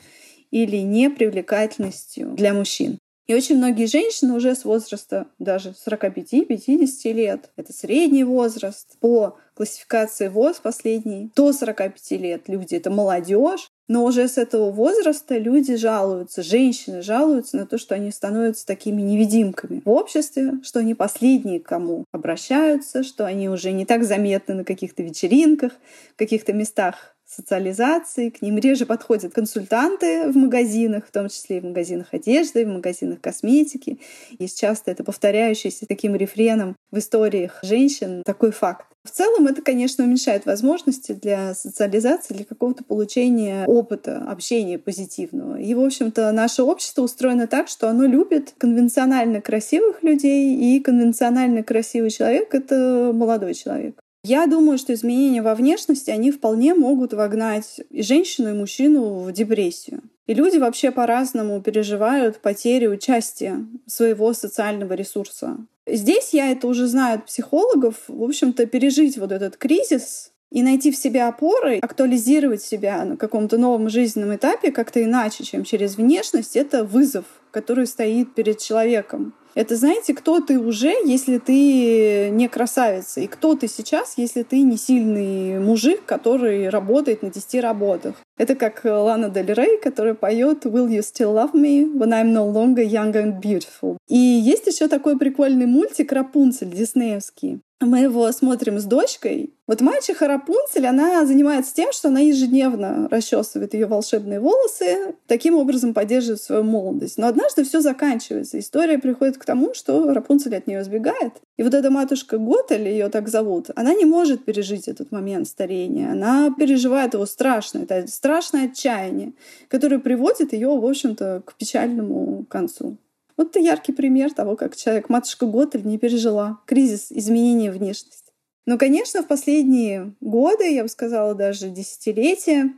[0.50, 2.98] или непривлекательностью для мужчин.
[3.26, 10.28] И очень многие женщины уже с возраста даже 45-50 лет, это средний возраст, по классификации
[10.28, 16.42] ВОЗ последней, до 45 лет люди— это молодежь, но уже с этого возраста люди жалуются,
[16.42, 21.66] женщины жалуются на то, что они становятся такими невидимками в обществе, что они последние, к
[21.66, 25.72] кому обращаются, что они уже не так заметны на каких-то вечеринках,
[26.14, 31.60] в каких-то местах социализации, к ним реже подходят консультанты в магазинах, в том числе и
[31.60, 33.98] в магазинах одежды, в магазинах косметики.
[34.38, 38.86] Есть часто это повторяющийся таким рефреном в историях женщин такой факт.
[39.06, 45.60] В целом это, конечно, уменьшает возможности для социализации, для какого-то получения опыта, общения позитивного.
[45.60, 51.62] И, в общем-то, наше общество устроено так, что оно любит конвенционально красивых людей, и конвенционально
[51.62, 53.96] красивый человек— это молодой человек.
[54.28, 59.30] Я думаю, что изменения во внешности, они вполне могут вогнать и женщину, и мужчину в
[59.30, 60.02] депрессию.
[60.26, 65.58] И люди вообще по-разному переживают потерю участия своего социального ресурса.
[65.86, 67.94] Здесь я это уже знаю от психологов.
[68.08, 73.58] В общем-то, пережить вот этот кризис и найти в себе опоры, актуализировать себя на каком-то
[73.58, 79.34] новом жизненном этапе как-то иначе, чем через внешность, это вызов, который стоит перед человеком.
[79.56, 84.60] Это, знаете, кто ты уже, если ты не красавица, и кто ты сейчас, если ты
[84.60, 88.16] не сильный мужик, который работает на 10 работах.
[88.36, 92.52] Это как Лана Дель Рей, которая поет «Will you still love me when I'm no
[92.52, 97.60] longer young and beautiful?» И есть еще такой прикольный мультик «Рапунцель» диснеевский.
[97.80, 99.52] Мы его смотрим с дочкой.
[99.66, 105.92] Вот мачеха Рапунцель, она занимается тем, что она ежедневно расчесывает ее волшебные волосы, таким образом
[105.92, 107.18] поддерживает свою молодость.
[107.18, 108.58] Но однажды все заканчивается.
[108.58, 111.34] История приходит к тому, что Рапунцель от нее сбегает.
[111.58, 116.12] И вот эта матушка Готель, ее так зовут, она не может пережить этот момент старения.
[116.12, 117.80] Она переживает его страшно.
[117.80, 119.34] Это страшное отчаяние,
[119.68, 122.96] которое приводит ее, в общем-то, к печальному концу.
[123.36, 128.32] Вот это яркий пример того, как человек, матушка Готель, не пережила кризис изменения внешности.
[128.64, 132.72] Но, конечно, в последние годы, я бы сказала, даже десятилетия,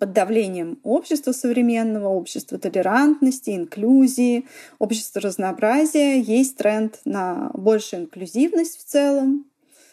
[0.00, 4.46] под давлением общества современного, общества толерантности, инклюзии,
[4.78, 9.46] общества разнообразия, есть тренд на большую инклюзивность в целом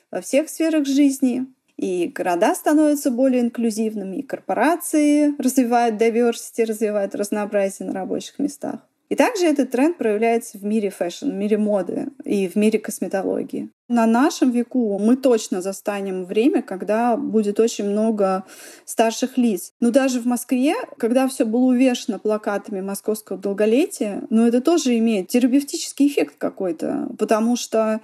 [0.10, 1.46] во всех сферах жизни.
[1.76, 8.80] и города становятся более инклюзивными, и корпорации развивают diversity, развивают разнообразие на рабочих местах.
[9.14, 13.70] И также этот тренд проявляется в мире fashion, в мире моды и в мире косметологии.
[13.88, 18.44] На нашем веку мы точно застанем время, когда будет очень много
[18.86, 19.72] старших лиц.
[19.80, 25.28] Но даже в Москве, когда все было увешано плакатами московского долголетия, но это тоже имеет
[25.28, 28.02] терапевтический эффект какой-то, потому что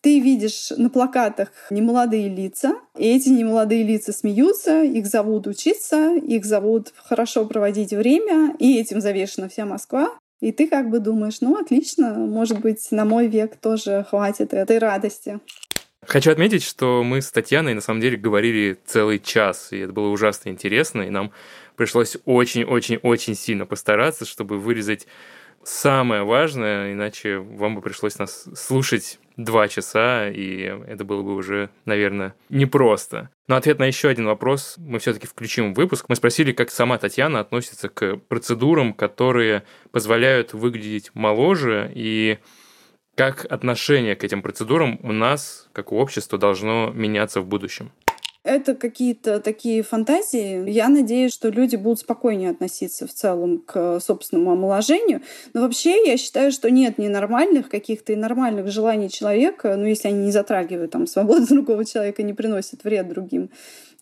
[0.00, 6.44] ты видишь на плакатах немолодые лица, и эти немолодые лица смеются, их зовут учиться, их
[6.44, 10.10] зовут хорошо проводить время, и этим завешена вся Москва.
[10.42, 14.78] И ты как бы думаешь, ну отлично, может быть, на мой век тоже хватит этой
[14.78, 15.38] радости.
[16.04, 20.08] Хочу отметить, что мы с Татьяной на самом деле говорили целый час, и это было
[20.08, 21.30] ужасно интересно, и нам
[21.76, 25.06] пришлось очень-очень-очень сильно постараться, чтобы вырезать
[25.64, 31.70] самое важное, иначе вам бы пришлось нас слушать два часа, и это было бы уже,
[31.84, 33.30] наверное, непросто.
[33.48, 36.06] Но ответ на еще один вопрос мы все-таки включим в выпуск.
[36.08, 42.38] Мы спросили, как сама Татьяна относится к процедурам, которые позволяют выглядеть моложе, и
[43.14, 47.90] как отношение к этим процедурам у нас, как у общества, должно меняться в будущем.
[48.44, 50.68] Это какие-то такие фантазии.
[50.68, 55.22] Я надеюсь, что люди будут спокойнее относиться в целом к собственному омоложению.
[55.54, 60.24] Но вообще я считаю, что нет ненормальных каких-то и нормальных желаний человека, ну, если они
[60.26, 63.50] не затрагивают там свободу другого человека, не приносят вред другим.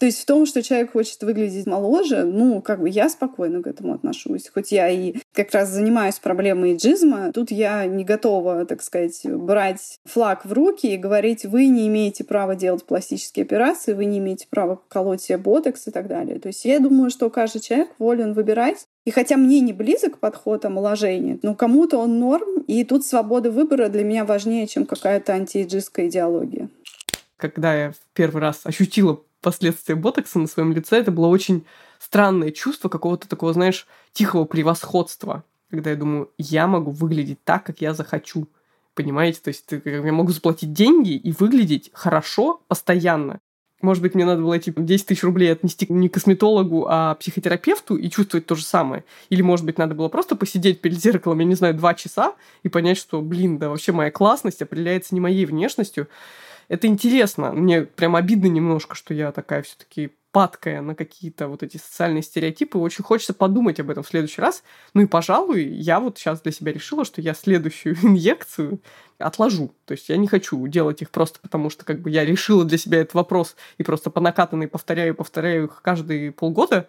[0.01, 3.67] То есть в том, что человек хочет выглядеть моложе, ну, как бы я спокойно к
[3.67, 4.49] этому отношусь.
[4.49, 9.99] Хоть я и как раз занимаюсь проблемой джизма, тут я не готова, так сказать, брать
[10.07, 14.47] флаг в руки и говорить, вы не имеете права делать пластические операции, вы не имеете
[14.49, 16.41] права колоть себе ботекс и так далее.
[16.41, 20.65] То есть я думаю, что каждый человек волен выбирать и хотя мне не близок подход
[20.65, 26.09] омоложения, но кому-то он норм, и тут свобода выбора для меня важнее, чем какая-то антиэйджистская
[26.09, 26.71] идеология.
[27.37, 31.65] Когда я в первый раз ощутила последствия ботокса на своем лице, это было очень
[31.99, 37.81] странное чувство какого-то такого, знаешь, тихого превосходства, когда я думаю, я могу выглядеть так, как
[37.81, 38.49] я захочу.
[38.95, 39.41] Понимаете?
[39.41, 43.41] То есть я могу заплатить деньги и выглядеть хорошо постоянно.
[43.83, 48.11] Может быть, мне надо было эти 10 тысяч рублей отнести не косметологу, а психотерапевту и
[48.11, 49.05] чувствовать то же самое.
[49.31, 52.69] Или, может быть, надо было просто посидеть перед зеркалом, я не знаю, два часа и
[52.69, 56.09] понять, что, блин, да вообще моя классность определяется не моей внешностью,
[56.71, 57.53] это интересно.
[57.53, 62.79] Мне прям обидно немножко, что я такая все-таки падкая на какие-то вот эти социальные стереотипы.
[62.79, 64.63] Очень хочется подумать об этом в следующий раз.
[64.95, 68.81] Ну и, пожалуй, я вот сейчас для себя решила, что я следующую инъекцию
[69.19, 69.75] отложу.
[69.85, 72.79] То есть я не хочу делать их просто потому, что как бы я решила для
[72.79, 76.89] себя этот вопрос и просто по накатанной повторяю, повторяю их каждые полгода.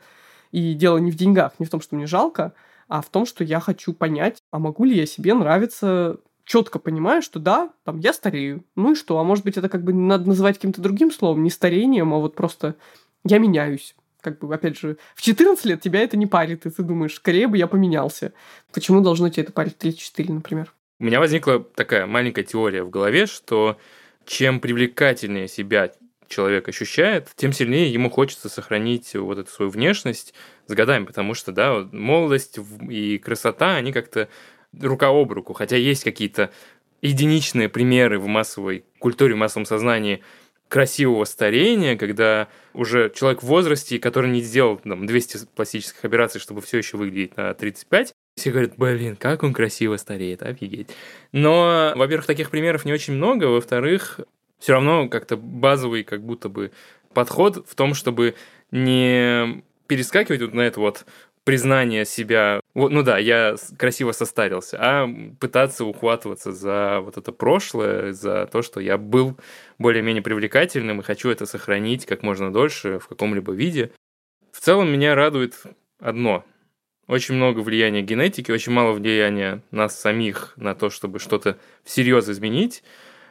[0.51, 2.53] И дело не в деньгах, не в том, что мне жалко,
[2.87, 7.21] а в том, что я хочу понять, а могу ли я себе нравиться четко понимаю,
[7.21, 8.63] что да, там я старею.
[8.75, 9.19] Ну и что?
[9.19, 12.35] А может быть, это как бы надо называть каким-то другим словом, не старением, а вот
[12.35, 12.75] просто
[13.23, 13.95] я меняюсь.
[14.21, 17.47] Как бы, опять же, в 14 лет тебя это не парит, и ты думаешь, скорее
[17.47, 18.33] бы я поменялся.
[18.71, 20.73] Почему должно тебя это парить в 34, например?
[20.99, 23.77] У меня возникла такая маленькая теория в голове, что
[24.25, 25.91] чем привлекательнее себя
[26.27, 30.33] человек ощущает, тем сильнее ему хочется сохранить вот эту свою внешность
[30.67, 34.29] с годами, потому что, да, молодость и красота, они как-то
[34.79, 36.51] рука об руку, хотя есть какие-то
[37.01, 40.21] единичные примеры в массовой культуре, в массовом сознании
[40.67, 46.61] красивого старения, когда уже человек в возрасте, который не сделал там, 200 пластических операций, чтобы
[46.61, 50.87] все еще выглядеть на 35, все говорят, блин, как он красиво стареет, офигеть.
[51.33, 54.21] Но, во-первых, таких примеров не очень много, во-вторых,
[54.59, 56.71] все равно как-то базовый как будто бы
[57.13, 58.35] подход в том, чтобы
[58.71, 61.05] не перескакивать вот на это вот
[61.43, 65.09] признание себя, ну да, я красиво состарился, а
[65.39, 69.37] пытаться ухватываться за вот это прошлое, за то, что я был
[69.77, 73.91] более-менее привлекательным и хочу это сохранить как можно дольше в каком-либо виде.
[74.51, 75.55] В целом меня радует
[75.99, 76.45] одно.
[77.07, 82.83] Очень много влияния генетики, очень мало влияния нас самих на то, чтобы что-то всерьез изменить.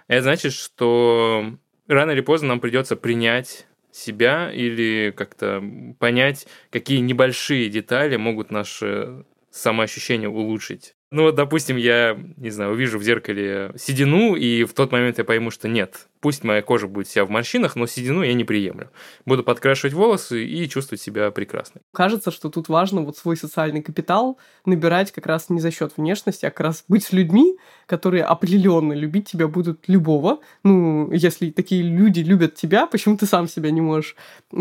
[0.06, 1.54] Это значит, что
[1.86, 5.62] рано или поздно нам придется принять себя или как-то
[5.98, 10.94] понять, какие небольшие детали могут наше самоощущение улучшить.
[11.12, 15.24] Ну вот, допустим, я, не знаю, увижу в зеркале седину, и в тот момент я
[15.24, 18.90] пойму, что нет, пусть моя кожа будет вся в морщинах, но седину я не приемлю.
[19.26, 21.80] Буду подкрашивать волосы и чувствовать себя прекрасно.
[21.92, 26.46] Кажется, что тут важно вот свой социальный капитал набирать как раз не за счет внешности,
[26.46, 27.56] а как раз быть с людьми,
[27.86, 30.38] которые определенно любить тебя будут любого.
[30.62, 34.14] Ну, если такие люди любят тебя, почему ты сам себя не можешь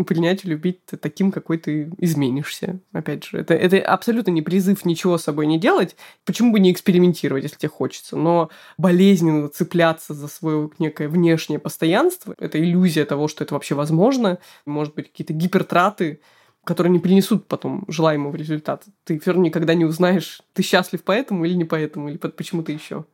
[0.08, 2.80] принять и любить таким, какой ты изменишься?
[2.92, 5.94] Опять же, это, это абсолютно не призыв ничего с собой не делать.
[6.24, 8.16] Почему почему бы не экспериментировать, если тебе хочется?
[8.16, 14.38] Но болезненно цепляться за свое некое внешнее постоянство, это иллюзия того, что это вообще возможно,
[14.64, 16.20] может быть, какие-то гипертраты,
[16.64, 18.86] которые не принесут потом желаемого результата.
[19.04, 23.04] Ты все равно никогда не узнаешь, ты счастлив поэтому или не поэтому, или почему-то еще.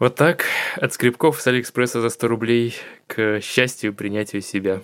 [0.00, 0.44] Вот так
[0.74, 2.74] от скрипков с Алиэкспресса за 100 рублей
[3.06, 4.80] к счастью принятию себя.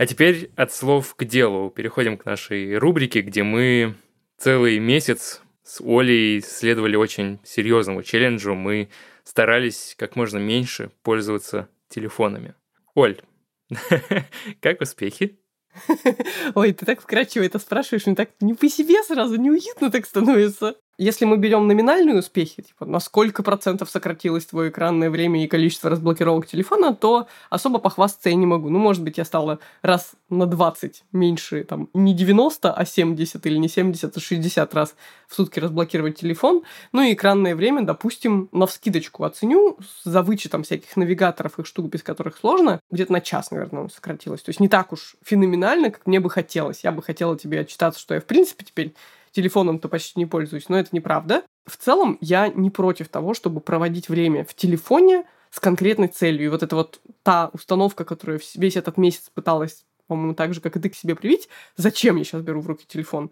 [0.00, 1.68] А теперь от слов к делу.
[1.68, 3.96] Переходим к нашей рубрике, где мы
[4.38, 8.54] целый месяц с Олей следовали очень серьезному челленджу.
[8.54, 8.88] Мы
[9.24, 12.54] старались как можно меньше пользоваться телефонами.
[12.94, 13.20] Оль,
[14.62, 15.38] как успехи?
[16.54, 20.76] Ой, ты так вкрадчиво это спрашиваешь, мне так не по себе сразу, неуютно так становится.
[21.00, 25.88] Если мы берем номинальные успехи, типа на сколько процентов сократилось твое экранное время и количество
[25.88, 28.68] разблокировок телефона, то особо похвастаться я не могу.
[28.68, 33.56] Ну, может быть, я стала раз на 20 меньше, там, не 90, а 70 или
[33.56, 34.94] не 70, а 60 раз
[35.26, 36.64] в сутки разблокировать телефон.
[36.92, 42.02] Ну и экранное время, допустим, на вскидочку оценю, за вычетом всяких навигаторов и штук, без
[42.02, 44.42] которых сложно, где-то на час, наверное, сократилось.
[44.42, 46.84] То есть не так уж феноменально, как мне бы хотелось.
[46.84, 48.92] Я бы хотела тебе отчитаться, что я, в принципе, теперь
[49.32, 51.42] телефоном-то почти не пользуюсь, но это неправда.
[51.66, 56.46] В целом, я не против того, чтобы проводить время в телефоне с конкретной целью.
[56.46, 60.76] И вот это вот та установка, которую весь этот месяц пыталась, по-моему, так же, как
[60.76, 63.30] и ты к себе привить, зачем я сейчас беру в руки телефон?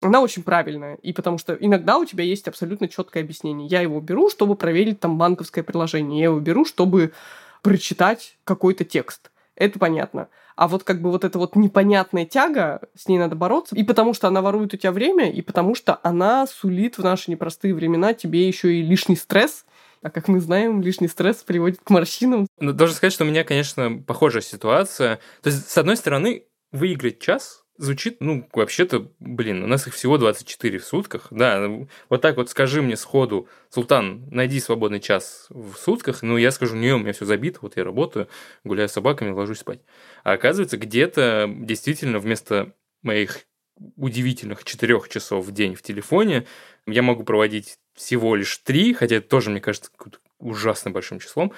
[0.00, 0.94] Она очень правильная.
[0.96, 3.68] И потому что иногда у тебя есть абсолютно четкое объяснение.
[3.68, 6.20] Я его беру, чтобы проверить там банковское приложение.
[6.20, 7.12] Я его беру, чтобы
[7.62, 9.30] прочитать какой-то текст.
[9.54, 10.28] Это понятно.
[10.60, 13.74] А вот как бы вот эта вот непонятная тяга, с ней надо бороться.
[13.74, 17.30] И потому что она ворует у тебя время, и потому что она сулит в наши
[17.30, 19.64] непростые времена тебе еще и лишний стресс,
[20.02, 22.46] а как мы знаем, лишний стресс приводит к морщинам.
[22.58, 25.18] Ну, должен сказать, что у меня, конечно, похожая ситуация.
[25.40, 30.18] То есть, с одной стороны, выиграть час звучит, ну, вообще-то, блин, у нас их всего
[30.18, 31.28] 24 в сутках.
[31.30, 31.68] Да,
[32.10, 36.22] вот так вот скажи мне сходу, Султан, найди свободный час в сутках.
[36.22, 38.28] Ну, я скажу, не, у меня все забито, вот я работаю,
[38.64, 39.80] гуляю с собаками, ложусь спать.
[40.24, 43.40] А оказывается, где-то действительно вместо моих
[43.96, 46.46] удивительных четырех часов в день в телефоне
[46.86, 49.90] я могу проводить всего лишь три, хотя это тоже, мне кажется,
[50.38, 51.54] ужасно большим числом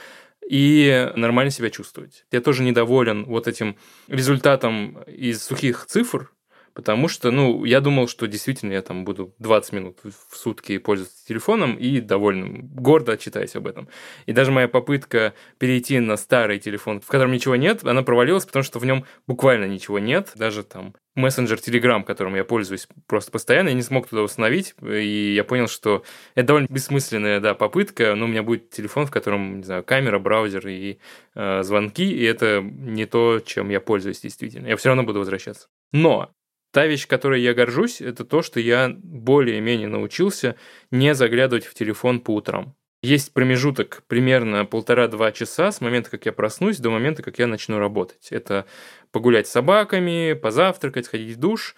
[0.49, 2.25] и нормально себя чувствовать.
[2.31, 3.77] Я тоже недоволен вот этим
[4.09, 6.31] результатом из сухих цифр,
[6.75, 11.27] потому что, ну, я думал, что действительно я там буду 20 минут в сутки пользоваться
[11.27, 13.89] телефоном и довольно гордо отчитаюсь об этом.
[14.27, 18.63] И даже моя попытка перейти на старый телефон, в котором ничего нет, она провалилась, потому
[18.63, 23.69] что в нем буквально ничего нет, даже там мессенджер Telegram, которым я пользуюсь просто постоянно,
[23.69, 26.05] я не смог туда установить, и я понял, что
[26.35, 30.19] это довольно бессмысленная, да, попытка, но у меня будет телефон, в котором, не знаю, камера,
[30.19, 30.99] браузер и
[31.35, 34.67] э, звонки, и это не то, чем я пользуюсь действительно.
[34.67, 35.69] Я все равно буду возвращаться.
[35.93, 36.31] Но
[36.73, 40.57] Та вещь, которой я горжусь, это то, что я более-менее научился
[40.91, 42.75] не заглядывать в телефон по утрам.
[43.03, 47.79] Есть промежуток примерно полтора-два часа с момента, как я проснусь, до момента, как я начну
[47.79, 48.29] работать.
[48.31, 48.65] Это
[49.11, 51.75] погулять с собаками, позавтракать, сходить в душ.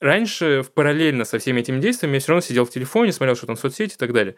[0.00, 3.46] Раньше, в параллельно со всеми этими действиями, я все равно сидел в телефоне, смотрел, что
[3.46, 4.36] там в соцсети и так далее.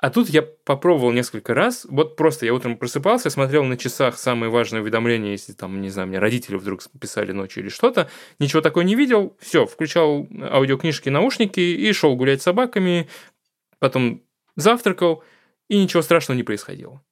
[0.00, 1.86] А тут я попробовал несколько раз.
[1.88, 6.08] Вот просто я утром просыпался, смотрел на часах самые важные уведомления, если там, не знаю,
[6.08, 8.08] мне родители вдруг писали ночью или что-то.
[8.38, 9.36] Ничего такого не видел.
[9.40, 13.08] Все, включал аудиокнижки, наушники и шел гулять с собаками.
[13.78, 14.22] Потом
[14.56, 15.22] завтракал,
[15.68, 17.02] и ничего страшного не происходило.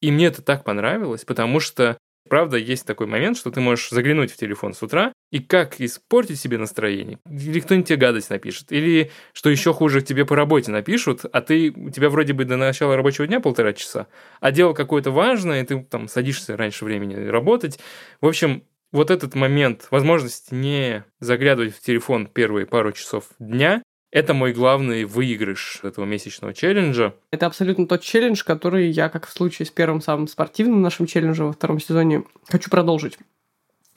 [0.00, 1.98] И мне это так понравилось, потому что
[2.28, 6.40] Правда, есть такой момент, что ты можешь заглянуть в телефон с утра и как испортить
[6.40, 7.18] себе настроение.
[7.28, 8.72] Или кто-нибудь тебе гадость напишет.
[8.72, 12.56] Или, что еще хуже, тебе по работе напишут, а ты, у тебя вроде бы до
[12.56, 14.08] начала рабочего дня полтора часа,
[14.40, 17.78] а дело какое-то важное, и ты там садишься раньше времени работать.
[18.20, 18.62] В общем,
[18.92, 25.04] вот этот момент, возможность не заглядывать в телефон первые пару часов дня, это мой главный
[25.04, 27.14] выигрыш этого месячного челленджа.
[27.30, 31.48] Это абсолютно тот челлендж, который я, как в случае с первым самым спортивным нашим челленджем
[31.48, 33.18] во втором сезоне, хочу продолжить.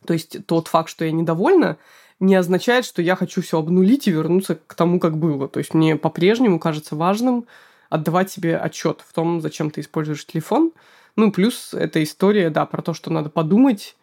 [0.05, 1.77] То есть тот факт, что я недовольна,
[2.19, 5.47] не означает, что я хочу все обнулить и вернуться к тому, как было.
[5.47, 7.45] То есть мне по-прежнему кажется важным
[7.89, 10.71] отдавать себе отчет в том, зачем ты используешь телефон.
[11.15, 13.95] Ну, плюс эта история, да, про то, что надо подумать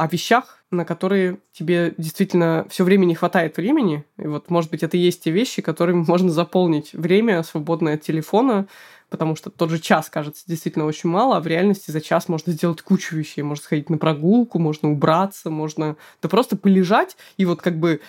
[0.00, 4.06] о вещах, на которые тебе действительно все время не хватает времени.
[4.16, 8.00] И вот, может быть, это и есть те вещи, которыми можно заполнить время, свободное от
[8.00, 8.66] телефона,
[9.10, 12.50] потому что тот же час кажется действительно очень мало, а в реальности за час можно
[12.52, 13.42] сделать кучу вещей.
[13.42, 18.00] Можно сходить на прогулку, можно убраться, можно да просто полежать и вот как бы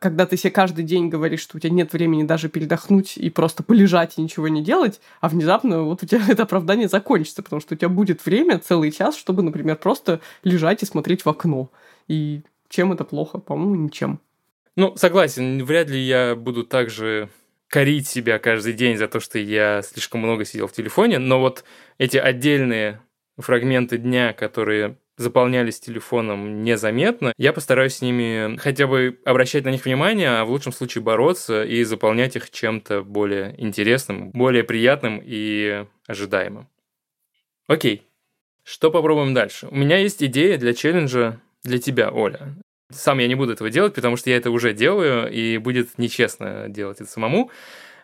[0.00, 3.62] когда ты себе каждый день говоришь, что у тебя нет времени даже передохнуть и просто
[3.62, 7.74] полежать и ничего не делать, а внезапно вот у тебя это оправдание закончится, потому что
[7.74, 11.70] у тебя будет время, целый час, чтобы, например, просто лежать и смотреть в окно.
[12.08, 13.38] И чем это плохо?
[13.38, 14.20] По-моему, ничем.
[14.74, 17.28] Ну, согласен, вряд ли я буду также
[17.68, 21.62] корить себя каждый день за то, что я слишком много сидел в телефоне, но вот
[21.98, 23.00] эти отдельные
[23.36, 29.84] фрагменты дня, которые заполнялись телефоном незаметно, я постараюсь с ними хотя бы обращать на них
[29.84, 35.84] внимание, а в лучшем случае бороться и заполнять их чем-то более интересным, более приятным и
[36.06, 36.68] ожидаемым.
[37.66, 38.08] Окей,
[38.64, 39.68] что попробуем дальше?
[39.70, 42.54] У меня есть идея для челленджа для тебя, Оля.
[42.90, 46.68] Сам я не буду этого делать, потому что я это уже делаю, и будет нечестно
[46.68, 47.50] делать это самому.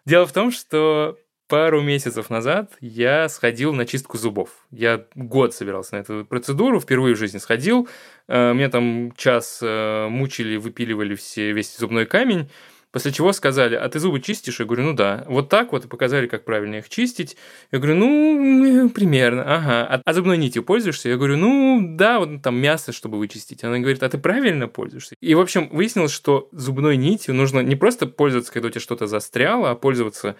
[0.04, 1.18] Дело в том, что
[1.48, 4.50] пару месяцев назад я сходил на чистку зубов.
[4.70, 7.88] Я год собирался на эту процедуру, впервые в жизни сходил.
[8.28, 12.48] Э, меня там час э, мучили, выпиливали все, весь зубной камень.
[12.96, 14.58] После чего сказали, а ты зубы чистишь?
[14.58, 15.26] Я говорю, ну да.
[15.28, 17.36] Вот так вот, и показали, как правильно их чистить.
[17.70, 19.86] Я говорю, ну, примерно, ага.
[19.86, 21.10] А, а зубной нитью пользуешься?
[21.10, 23.62] Я говорю, ну, да, вот там мясо, чтобы вычистить.
[23.64, 25.14] Она говорит, а ты правильно пользуешься?
[25.20, 29.06] И, в общем, выяснилось, что зубной нитью нужно не просто пользоваться, когда у тебя что-то
[29.06, 30.36] застряло, а пользоваться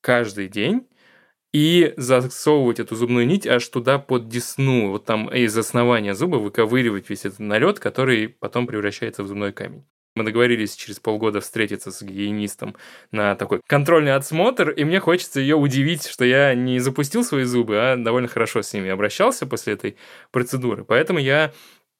[0.00, 0.86] каждый день
[1.52, 7.08] и засовывать эту зубную нить аж туда под десну, вот там из основания зуба выковыривать
[7.08, 9.84] весь этот налет, который потом превращается в зубной камень.
[10.14, 12.74] Мы договорились через полгода встретиться с гигиенистом
[13.12, 17.76] на такой контрольный отсмотр, и мне хочется ее удивить, что я не запустил свои зубы,
[17.78, 19.96] а довольно хорошо с ними обращался после этой
[20.32, 20.84] процедуры.
[20.84, 21.52] Поэтому я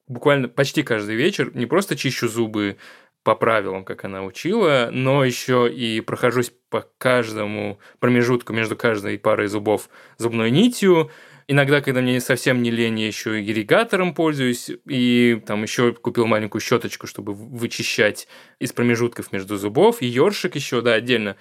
[0.09, 2.79] буквально почти каждый вечер не просто чищу зубы
[3.23, 9.49] по правилам, как она учила, но еще и прохожусь по каждому промежутку между каждой парой
[9.49, 11.11] зубов зубной нитью.
[11.47, 16.61] Иногда, когда мне совсем не лень, я еще ирригатором пользуюсь, и там еще купил маленькую
[16.61, 21.37] щеточку, чтобы вычищать из промежутков между зубов, и ёршик еще, да, отдельно.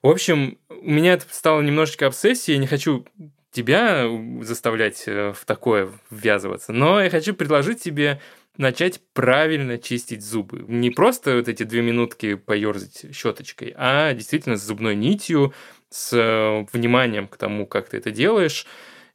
[0.00, 3.04] В общем, у меня это стало немножечко обсессией, я не хочу
[3.50, 4.06] тебя
[4.42, 8.20] заставлять э, в такое ввязываться, но я хочу предложить тебе
[8.58, 10.64] начать правильно чистить зубы.
[10.68, 15.54] Не просто вот эти две минутки поерзать щеточкой, а действительно с зубной нитью,
[15.88, 18.66] с э, вниманием к тому, как ты это делаешь,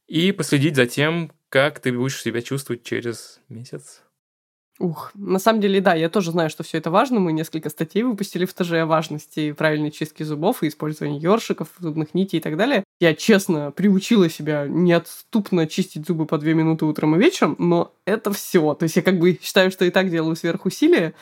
[0.08, 4.02] и последить за тем, как ты будешь себя чувствовать через месяц.
[4.80, 7.20] Ух, на самом деле, да, я тоже знаю, что все это важно.
[7.20, 12.16] Мы несколько статей выпустили в ТЖ о важности правильной чистки зубов и использования ёршиков, зубных
[12.16, 12.83] нитей и так далее.
[13.00, 18.32] Я, честно, приучила себя неотступно чистить зубы по две минуты утром и вечером, но это
[18.32, 18.74] все.
[18.76, 21.14] То есть я как бы считаю, что и так делаю сверхусилия,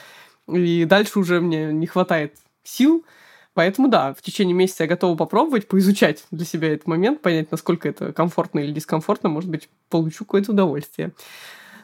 [0.47, 3.05] и дальше уже мне не хватает сил.
[3.53, 7.89] Поэтому да, в течение месяца я готова попробовать, поизучать для себя этот момент, понять, насколько
[7.89, 11.11] это комфортно или дискомфортно, может быть, получу какое-то удовольствие.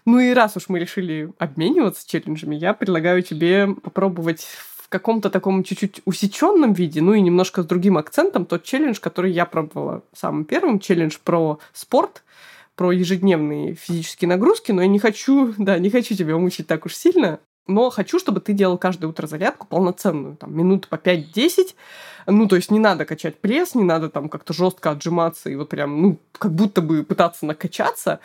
[0.06, 4.48] Ну и раз уж мы решили обмениваться челленджами, я предлагаю тебе попробовать
[4.88, 9.32] в каком-то таком чуть-чуть усеченном виде, ну и немножко с другим акцентом, тот челлендж, который
[9.32, 10.04] я пробовала.
[10.14, 12.24] Самым первым, челлендж про спорт,
[12.76, 16.96] про ежедневные физические нагрузки, но я не хочу, да, не хочу тебя мучить так уж
[16.96, 21.76] сильно, но хочу, чтобы ты делал каждое утро зарядку полноценную, там, минут по 5-10,
[22.28, 25.68] ну, то есть не надо качать пресс, не надо там как-то жестко отжиматься и вот
[25.68, 28.22] прям, ну, как будто бы пытаться накачаться,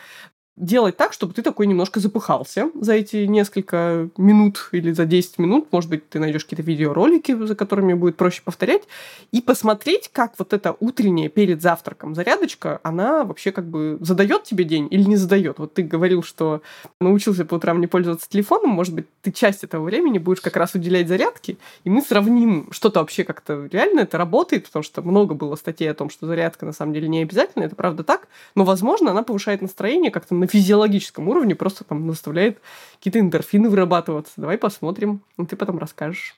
[0.55, 5.67] делать так, чтобы ты такой немножко запыхался за эти несколько минут или за 10 минут.
[5.71, 8.83] Может быть, ты найдешь какие-то видеоролики, за которыми будет проще повторять,
[9.31, 14.63] и посмотреть, как вот эта утренняя перед завтраком зарядочка, она вообще как бы задает тебе
[14.63, 15.57] день или не задает.
[15.57, 16.61] Вот ты говорил, что
[17.01, 20.75] научился по утрам не пользоваться телефоном, может быть, ты часть этого времени будешь как раз
[20.75, 25.55] уделять зарядке, и мы сравним, что-то вообще как-то реально это работает, потому что много было
[25.55, 29.09] статей о том, что зарядка на самом деле не обязательно, это правда так, но, возможно,
[29.11, 32.59] она повышает настроение как-то на физиологическом уровне просто там заставляет
[32.97, 34.33] какие-то эндорфины вырабатываться.
[34.35, 36.35] Давай посмотрим, и ты потом расскажешь.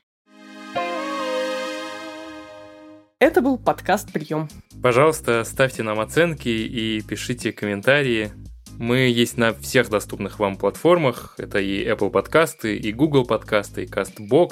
[3.18, 4.48] Это был подкаст «Прием».
[4.84, 8.32] Пожалуйста, ставьте нам оценки и пишите комментарии.
[8.78, 11.36] Мы есть на всех доступных вам платформах.
[11.38, 14.52] Это и Apple подкасты, и Google подкасты, и CastBox,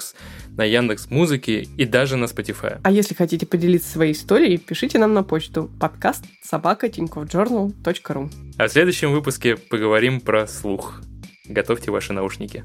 [0.58, 2.80] на Яндекс Музыке и даже на Spotify.
[2.84, 6.90] А если хотите поделиться своей историей, пишите нам на почту подкаст собака.
[8.58, 11.02] А в следующем выпуске поговорим про слух.
[11.48, 12.64] Готовьте ваши наушники.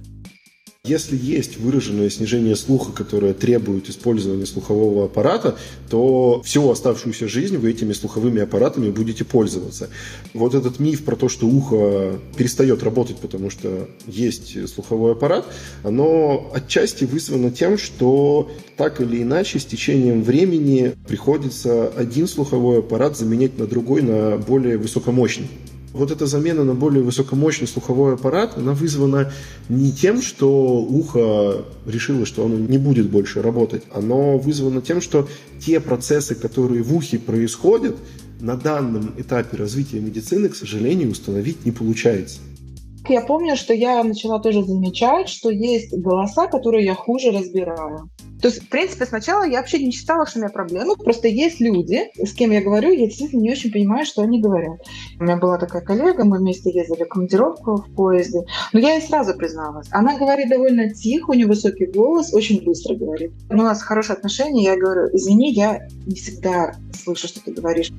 [0.89, 5.59] Если есть выраженное снижение слуха, которое требует использования слухового аппарата,
[5.91, 9.91] то всю оставшуюся жизнь вы этими слуховыми аппаратами будете пользоваться.
[10.33, 15.45] Вот этот миф про то, что ухо перестает работать, потому что есть слуховой аппарат,
[15.83, 23.15] оно отчасти вызвано тем, что так или иначе с течением времени приходится один слуховой аппарат
[23.19, 25.49] заменять на другой, на более высокомощный
[25.93, 29.33] вот эта замена на более высокомощный слуховой аппарат, она вызвана
[29.69, 35.29] не тем, что ухо решило, что оно не будет больше работать, оно вызвано тем, что
[35.61, 37.97] те процессы, которые в ухе происходят,
[38.41, 42.39] на данном этапе развития медицины, к сожалению, установить не получается.
[43.09, 48.11] Я помню, что я начала тоже замечать, что есть голоса, которые я хуже разбираю.
[48.41, 50.97] То есть, в принципе, сначала я вообще не считала, что у меня проблемы.
[50.97, 54.81] Просто есть люди, с кем я говорю, я действительно не очень понимаю, что они говорят.
[55.19, 58.43] У меня была такая коллега, мы вместе ездили в командировку в поезде.
[58.73, 59.89] Но я ей сразу призналась.
[59.91, 63.33] Она говорит довольно тихо, у нее высокий голос, очень быстро говорит.
[63.51, 67.91] У нас хорошие отношения, я говорю, извини, я не всегда слышу, что ты говоришь.